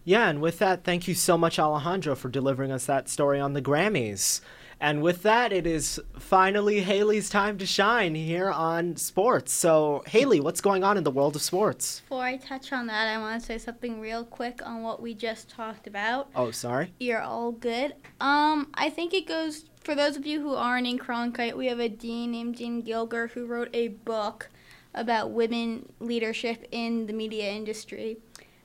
[0.09, 3.53] Yeah, and with that, thank you so much, Alejandro, for delivering us that story on
[3.53, 4.41] the Grammys.
[4.79, 9.53] And with that, it is finally Haley's time to shine here on sports.
[9.53, 11.99] So, Haley, what's going on in the world of sports?
[11.99, 15.13] Before I touch on that, I want to say something real quick on what we
[15.13, 16.31] just talked about.
[16.35, 16.91] Oh, sorry.
[16.99, 17.93] You're all good.
[18.19, 21.55] Um, I think it goes for those of you who aren't in Cronkite.
[21.55, 24.49] We have a dean named Dean Gilger who wrote a book
[24.91, 28.17] about women leadership in the media industry,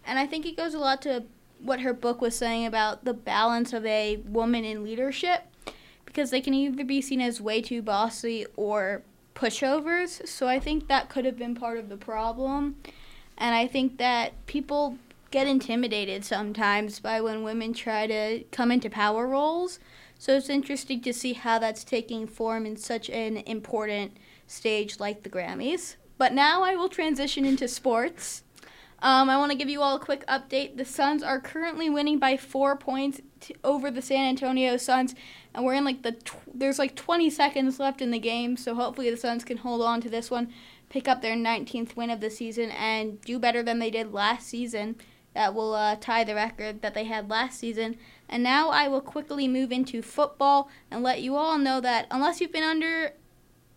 [0.07, 1.25] and I think it goes a lot to
[1.65, 5.43] what her book was saying about the balance of a woman in leadership,
[6.05, 9.03] because they can either be seen as way too bossy or
[9.35, 10.29] pushovers.
[10.29, 12.77] So I think that could have been part of the problem,
[13.37, 14.99] and I think that people
[15.31, 19.81] get intimidated sometimes by when women try to come into power roles.
[20.17, 25.25] So it's interesting to see how that's taking form in such an important stage like
[25.25, 25.97] the Grammys.
[26.19, 28.44] But now I will transition into sports.
[29.05, 30.79] Um, I want to give you all a quick update.
[30.79, 35.15] The Suns are currently winning by four points t- over the San Antonio Suns,
[35.55, 38.57] and we're in like the tw- there's like 20 seconds left in the game.
[38.57, 40.51] So hopefully the Suns can hold on to this one,
[40.89, 44.49] pick up their 19th win of the season, and do better than they did last
[44.49, 44.97] season.
[45.35, 47.99] That will uh, tie the record that they had last season.
[48.31, 52.41] And now I will quickly move into football and let you all know that unless
[52.41, 53.13] you've been under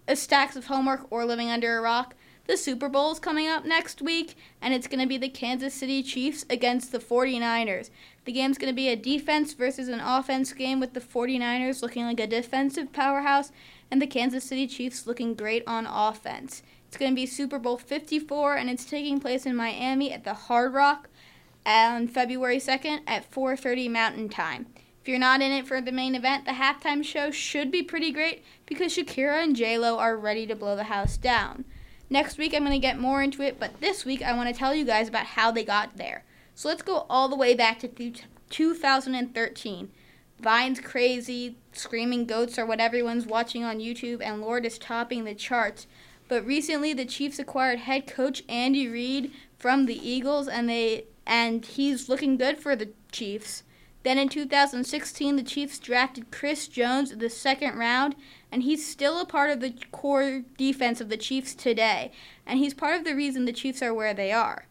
[0.07, 2.15] a stacks of homework or living under a rock,
[2.47, 5.73] the Super Bowl is coming up next week, and it's going to be the Kansas
[5.73, 7.89] City Chiefs against the 49ers.
[8.23, 12.05] The game's going to be a defense versus an offense game with the 49ers looking
[12.05, 13.51] like a defensive powerhouse
[13.91, 16.63] and the Kansas City Chiefs looking great on offense.
[16.87, 20.33] It's going to be Super Bowl 54, and it's taking place in Miami at the
[20.33, 21.09] Hard Rock
[21.65, 24.67] on February 2nd at 4:30 Mountain Time.
[25.01, 28.11] If you're not in it for the main event, the halftime show should be pretty
[28.11, 31.65] great because Shakira and J-Lo are ready to blow the house down.
[32.09, 34.57] Next week I'm going to get more into it, but this week I want to
[34.57, 36.23] tell you guys about how they got there.
[36.55, 39.91] So let's go all the way back to th- 2013.
[40.39, 45.33] Vine's crazy, Screaming Goats are what everyone's watching on YouTube, and Lorde is topping the
[45.33, 45.87] charts.
[46.27, 51.65] But recently, the Chiefs acquired head coach Andy Reid from the Eagles, and they and
[51.65, 53.63] he's looking good for the Chiefs.
[54.03, 58.15] Then in 2016, the Chiefs drafted Chris Jones in the second round,
[58.51, 62.11] and he's still a part of the core defense of the Chiefs today,
[62.45, 64.65] and he's part of the reason the Chiefs are where they are.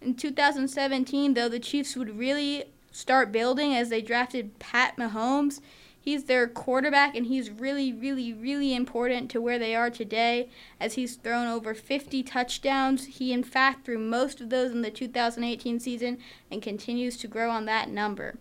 [0.00, 5.60] In 2017, though, the Chiefs would really start building as they drafted Pat Mahomes.
[6.02, 10.48] He's their quarterback, and he's really, really, really important to where they are today
[10.80, 13.04] as he's thrown over 50 touchdowns.
[13.04, 16.18] He, in fact, threw most of those in the 2018 season
[16.50, 18.38] and continues to grow on that number.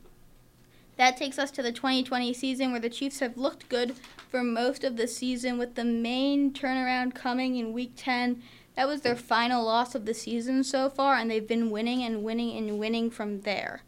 [1.00, 3.96] That takes us to the 2020 season where the Chiefs have looked good
[4.30, 8.44] for most of the season, with the main turnaround coming in Week 10.
[8.76, 12.22] That was their final loss of the season so far, and they've been winning and
[12.22, 13.84] winning and winning from there.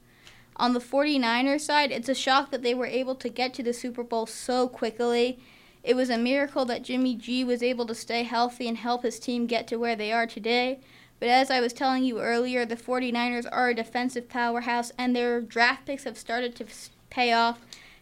[0.55, 3.74] On the 49ers side, it's a shock that they were able to get to the
[3.74, 5.38] Super Bowl so quickly.
[5.84, 9.20] It was a miracle that Jimmy G was able to stay healthy and help his
[9.20, 10.80] team get to where they are today.
[11.20, 15.41] But as I was telling you earlier, the 49ers are a defensive powerhouse, and their
[15.41, 16.66] draft picks have started to
[17.12, 17.59] pay off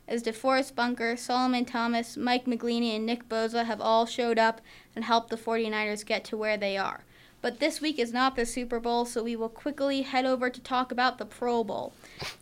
[0.08, 4.62] as DeForest Buckner, Solomon Thomas, Mike McGlinchey, and Nick Bosa have all showed up
[4.96, 7.02] and helped the 49ers get to where they are.
[7.42, 10.60] But this week is not the Super Bowl, so we will quickly head over to
[10.60, 11.94] talk about the Pro Bowl.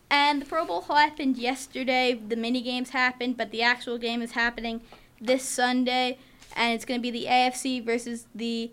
[0.10, 2.14] And the Pro Bowl happened yesterday.
[2.14, 4.82] The mini games happened, but the actual game is happening
[5.22, 6.18] this Sunday,
[6.56, 8.72] and it's going to be the AFC versus the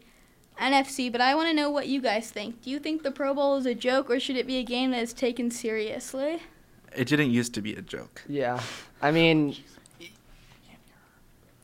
[0.58, 1.12] NFC.
[1.12, 2.62] But I want to know what you guys think.
[2.62, 4.92] Do you think the Pro Bowl is a joke, or should it be a game
[4.92, 6.40] that is taken seriously?
[6.96, 8.22] It didn't used to be a joke.
[8.28, 8.60] Yeah,
[9.02, 9.56] I mean,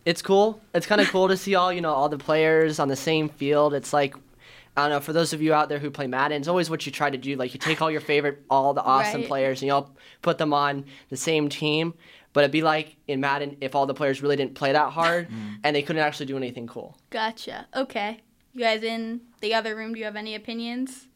[0.05, 0.61] it's cool.
[0.75, 3.29] It's kind of cool to see all you know all the players on the same
[3.29, 3.75] field.
[3.75, 4.15] It's like
[4.77, 6.85] I don't know for those of you out there who play Madden, it's always what
[6.87, 7.37] you try to do.
[7.37, 9.29] Like you take all your favorite, all the awesome Right.
[9.29, 11.95] players, and you all put them on the same team.
[12.33, 15.27] But it'd be like in Madden if all the players really didn't play that hard
[15.65, 16.97] and they couldn't actually do anything cool.
[17.11, 17.67] Gotcha.
[17.75, 18.21] Okay.
[18.55, 21.09] You guys in the other room, do you have any opinions?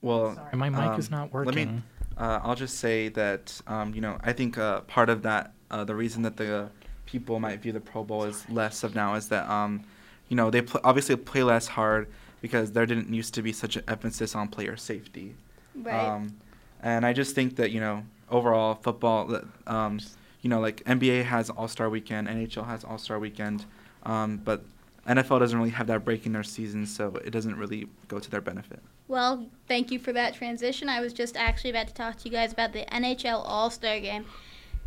[0.00, 1.76] Well, Sorry, my mic um, is not let working.
[1.76, 1.82] me-
[2.16, 5.84] Uh, I'll just say that um, you know I think uh, part of that uh,
[5.84, 6.70] the reason that the
[7.04, 9.84] people might view the Pro Bowl as less of now is that um,
[10.28, 12.08] you know they pl- obviously play less hard
[12.40, 15.34] because there didn't used to be such an emphasis on player safety.
[15.74, 15.94] Right.
[15.94, 16.36] Um,
[16.82, 20.00] and I just think that you know overall football, that, um,
[20.42, 23.64] you know like NBA has All Star Weekend, NHL has All Star Weekend,
[24.04, 24.64] um, but
[25.06, 28.30] NFL doesn't really have that break in their season, so it doesn't really go to
[28.30, 28.80] their benefit.
[29.08, 30.88] Well, thank you for that transition.
[30.88, 34.00] I was just actually about to talk to you guys about the NHL All Star
[34.00, 34.26] game.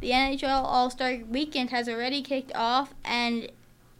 [0.02, 3.50] The NHL All Star weekend has already kicked off, and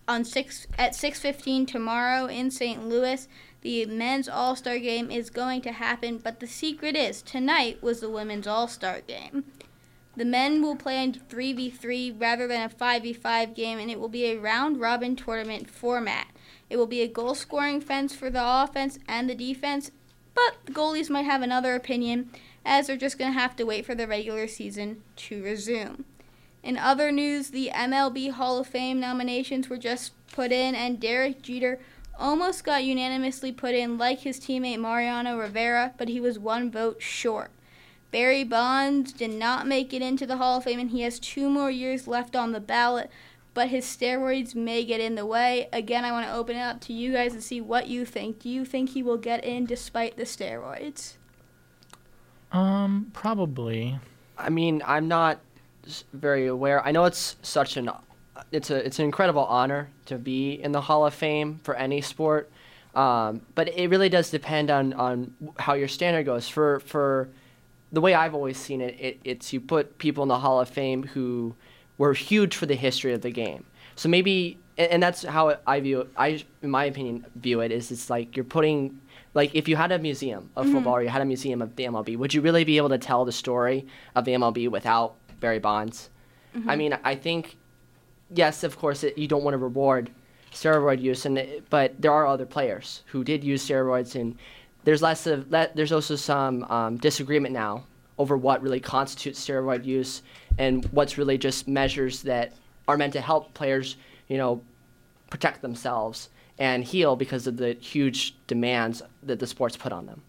[0.08, 2.88] on six at 6:15 tomorrow in St.
[2.88, 3.28] Louis,
[3.62, 6.18] the men's All Star game is going to happen.
[6.18, 9.46] But the secret is tonight was the women's All Star game.
[10.20, 14.26] The men will play in 3v3 rather than a 5v5 game, and it will be
[14.26, 16.28] a round robin tournament format.
[16.70, 19.92] It will be a goal scoring fence for the offense and the defense,
[20.36, 22.32] but the goalies might have another opinion,
[22.66, 26.04] as they're just going to have to wait for the regular season to resume.
[26.64, 31.42] In other news, the MLB Hall of Fame nominations were just put in, and Derek
[31.42, 31.80] Jeter
[32.18, 37.02] almost got unanimously put in, like his teammate Mariano Rivera, but he was one vote
[37.02, 37.52] short.
[38.12, 41.50] Barry Bonds did not make it into the Hall of Fame, and he has two
[41.50, 43.12] more years left on the ballot,
[43.54, 45.70] but his steroids may get in the way.
[45.72, 48.40] Again, I want to open it up to you guys and see what you think.
[48.40, 51.14] Do you think he will get in despite the steroids?
[52.52, 54.00] Um, probably.
[54.38, 55.40] I mean, I'm not
[56.14, 56.86] very aware.
[56.86, 57.90] I know it's such an
[58.52, 62.02] it's a it's an incredible honor to be in the Hall of Fame for any
[62.02, 62.50] sport,
[62.96, 66.48] um, but it really does depend on on how your standard goes.
[66.48, 67.30] For for
[67.92, 70.70] the way I've always seen it, it it's you put people in the Hall of
[70.70, 71.56] Fame who
[71.98, 73.66] were huge for the history of the game.
[73.96, 76.10] So maybe, and, and that's how I view it.
[76.16, 79.00] I, in my opinion, view it is it's like you're putting
[79.34, 80.76] like if you had a museum of mm-hmm.
[80.76, 82.98] football or you had a museum of the MLB, would you really be able to
[82.98, 83.86] tell the story
[84.16, 86.10] of the MLB without Barry Bonds?
[86.56, 86.70] Mm-hmm.
[86.70, 87.58] I mean, I think
[88.34, 90.10] yes, of course, it, you don't want to reward
[90.52, 94.38] steroid use, and but there are other players who did use steroids, and
[94.84, 95.50] there's less of.
[95.50, 97.84] There's also some um, disagreement now
[98.18, 100.22] over what really constitutes steroid use
[100.58, 102.54] and what's really just measures that
[102.88, 103.96] are meant to help players,
[104.28, 104.62] you know,
[105.30, 110.22] protect themselves and heal because of the huge demands that the sports put on them.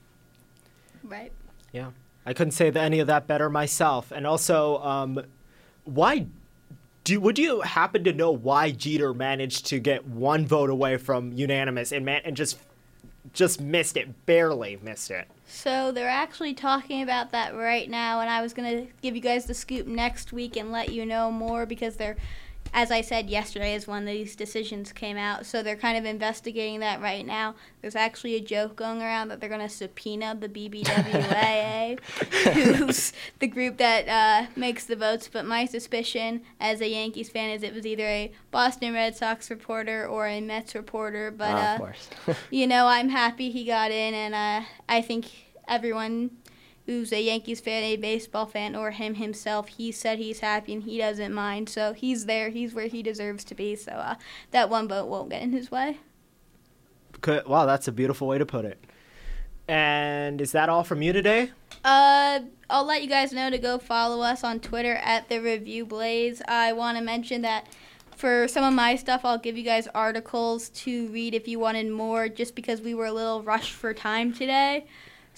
[1.03, 1.32] Right.
[1.72, 1.90] Yeah,
[2.24, 4.12] I couldn't say that any of that better myself.
[4.12, 5.24] And also, um,
[5.84, 6.26] why
[7.03, 11.32] do would you happen to know why Jeter managed to get one vote away from
[11.32, 12.59] unanimous and man and just
[13.32, 15.28] just missed it, barely missed it?
[15.46, 19.46] So they're actually talking about that right now, and I was gonna give you guys
[19.46, 22.16] the scoop next week and let you know more because they're,
[22.72, 25.46] as I said yesterday, is when these decisions came out.
[25.46, 27.54] So they're kind of investigating that right now.
[27.80, 32.00] There's actually a joke going around that they're gonna subpoena the BBWAA,
[32.54, 35.28] who's the group that uh, makes the votes.
[35.32, 39.50] But my suspicion, as a Yankees fan, is it was either a Boston Red Sox
[39.50, 41.30] reporter or a Mets reporter.
[41.30, 42.08] But Ah, uh, of course.
[42.50, 45.26] you know, I'm happy he got in, and uh, I think
[45.68, 46.30] everyone
[46.86, 50.82] who's a Yankees fan, a baseball fan, or him himself, he said he's happy and
[50.82, 51.68] he doesn't mind.
[51.68, 52.50] So he's there.
[52.50, 53.76] He's where he deserves to be.
[53.76, 54.14] So uh,
[54.50, 55.98] that one vote won't get in his way.
[57.26, 58.82] Wow, that's a beautiful way to put it.
[59.68, 61.52] And is that all from you today?
[61.84, 65.86] Uh, I'll let you guys know to go follow us on Twitter at the Review
[65.86, 66.42] Blaze.
[66.48, 67.68] I want to mention that
[68.16, 71.88] for some of my stuff, I'll give you guys articles to read if you wanted
[71.90, 74.86] more, just because we were a little rushed for time today.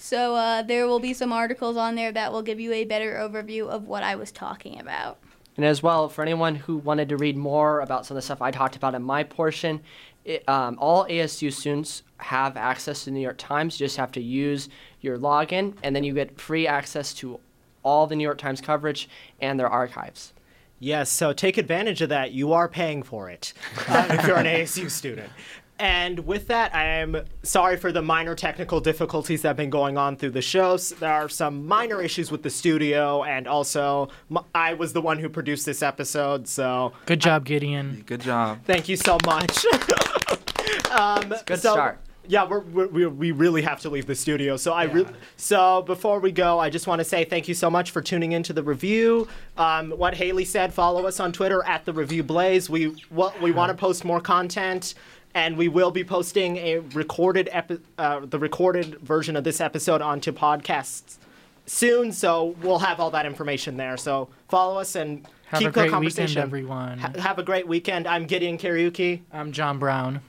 [0.03, 3.13] So uh, there will be some articles on there that will give you a better
[3.13, 5.17] overview of what I was talking about.
[5.55, 8.41] And as well, for anyone who wanted to read more about some of the stuff
[8.41, 9.79] I talked about in my portion,
[10.25, 13.79] it, um, all ASU students have access to the New York Times.
[13.79, 14.67] You just have to use
[14.99, 17.39] your login, and then you get free access to
[17.81, 19.07] all the New York Times coverage
[19.39, 20.33] and their archives.
[20.79, 22.33] Yes, so take advantage of that.
[22.33, 23.53] You are paying for it
[23.87, 25.31] uh, if you're an ASU student.
[25.83, 29.97] And with that, I am sorry for the minor technical difficulties that have been going
[29.97, 30.91] on through the shows.
[30.91, 34.07] There are some minor issues with the studio, and also
[34.55, 38.03] I was the one who produced this episode, so Good job, Gideon.
[38.05, 38.59] Good job.
[38.63, 39.65] thank you so much.
[40.91, 41.99] um, Good so- start.
[42.25, 44.55] Yeah, we're, we're, we we really have to leave the studio.
[44.55, 45.05] So I re-
[45.35, 48.31] so before we go, I just want to say thank you so much for tuning
[48.31, 49.27] into the review.
[49.57, 52.69] Um, what Haley said, follow us on Twitter at the Review Blaze.
[52.69, 54.95] We what we want to post more content,
[55.35, 60.01] and we will be posting a recorded epi- uh, the recorded version of this episode
[60.01, 61.17] onto podcasts
[61.65, 62.11] soon.
[62.11, 63.97] So we'll have all that information there.
[63.97, 66.27] So follow us and Have keep a the conversation.
[66.27, 66.99] weekend, everyone.
[66.99, 68.07] Ha- have a great weekend.
[68.07, 69.21] I'm Gideon Karaoke.
[69.31, 70.21] I'm John Brown.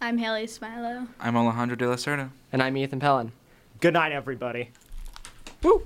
[0.00, 1.06] I'm Haley Smilo.
[1.20, 2.30] I'm Alejandro de la Serna.
[2.52, 3.32] And I'm Ethan Pellin.
[3.80, 4.70] Good night, everybody.
[5.62, 5.82] Woo!